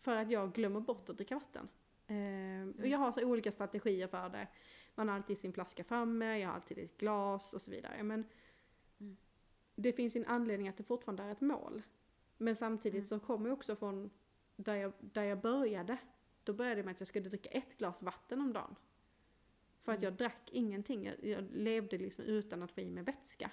[0.00, 1.68] För att jag glömmer bort att dricka vatten.
[2.06, 4.48] Eh, och jag har så olika strategier för det.
[4.94, 8.02] Man har alltid sin flaska framme, jag har alltid ett glas och så vidare.
[8.02, 8.24] Men
[9.00, 9.16] Mm.
[9.74, 11.82] det finns en anledning att det fortfarande är ett mål.
[12.38, 13.04] Men samtidigt Mm.
[13.04, 14.10] så kommer jag också från
[14.56, 15.96] där jag, där jag började.
[16.44, 18.76] Då började jag med att jag skulle dricka ett glas vatten om dagen.
[19.80, 20.04] För att Mm.
[20.04, 21.04] jag drack ingenting.
[21.04, 23.50] Jag, jag levde liksom utan att få i mig vätska.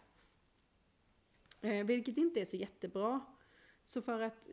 [1.61, 3.25] Eh, vilket inte är så jättebra.
[3.85, 4.49] Så för att,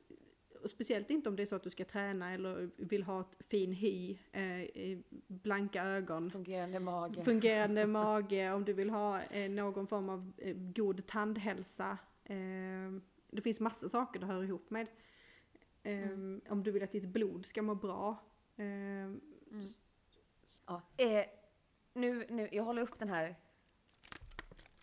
[0.67, 3.47] och speciellt inte om det är så att du ska träna eller vill ha ett
[3.47, 7.23] fin hy, eh, blanka ögon, Fungerande mage.
[7.25, 11.99] fungerande mage, om du vill ha eh, någon form av eh, god tandhälsa.
[12.25, 12.37] Eh,
[13.31, 14.87] det finns massa saker det hör ihop med.
[15.83, 16.11] Eh,
[16.49, 18.17] Om du vill att ditt blod ska må bra.
[18.57, 18.67] Eh,
[20.67, 21.25] Ja, eh,
[21.93, 23.35] nu, nu, jag håller upp den här,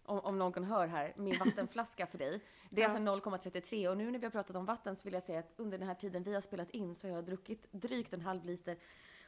[0.05, 2.41] om, om någon hör här, min vattenflaska för dig.
[2.69, 2.89] Det är Ja.
[2.89, 5.53] alltså 0,33 och nu när vi har pratat om vatten så vill jag säga att
[5.55, 8.45] under den här tiden vi har spelat in så har jag druckit drygt en halv
[8.45, 8.77] liter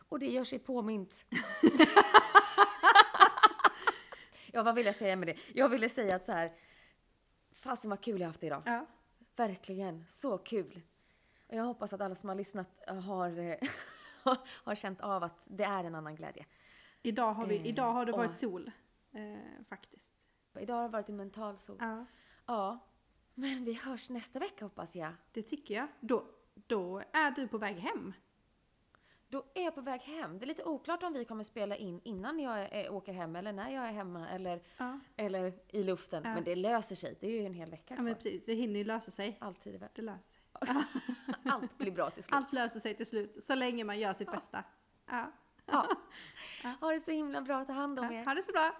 [0.09, 1.25] och det gör sig påmint.
[4.51, 5.37] ja, vad vill jag säga med det?
[5.53, 6.51] Jag ville säga att så här,
[7.53, 8.61] fasen vad kul jag haft idag.
[8.65, 8.85] ja.
[9.37, 10.81] Verkligen, så kul.
[11.47, 13.55] Och jag hoppas att alla som har lyssnat eh, har, eh,
[14.63, 16.45] har känt av att det är en annan glädje.
[17.01, 18.71] Idag, har vi, Eh, idag har det varit och- sol.
[19.11, 20.14] Eh, faktiskt.
[20.59, 21.77] Idag har det varit en mental sol.
[21.79, 22.05] Ja.
[22.45, 22.79] Ja.
[23.33, 25.13] Men vi hörs nästa vecka hoppas jag.
[25.31, 25.87] Det tycker jag.
[25.99, 28.13] Då, då är du på väg hem.
[29.27, 30.39] Då är jag på väg hem.
[30.39, 33.53] Det är lite oklart om vi kommer spela in innan jag är, åker hem eller
[33.53, 36.23] när jag är hemma eller, Ja, eller i luften.
[36.25, 36.33] Ja.
[36.33, 37.17] Men det löser sig.
[37.19, 38.23] Det är ju en hel vecka ja men kvar.
[38.23, 38.45] precis.
[38.45, 39.37] Det hinner ju lösa sig.
[39.41, 39.95] Alltid är värt.
[39.95, 40.41] Det löser sig.
[41.45, 42.35] Allt blir bra till slut.
[42.35, 44.63] Allt löser sig till slut, så länge man gör sitt bästa.
[45.05, 45.31] Ja.
[45.67, 45.95] Ja.
[46.81, 47.65] Ha det så himla bra.
[47.65, 48.25] Ta hand om er.
[48.25, 48.75] Ha det så bra.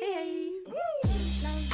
[0.00, 1.67] Hej!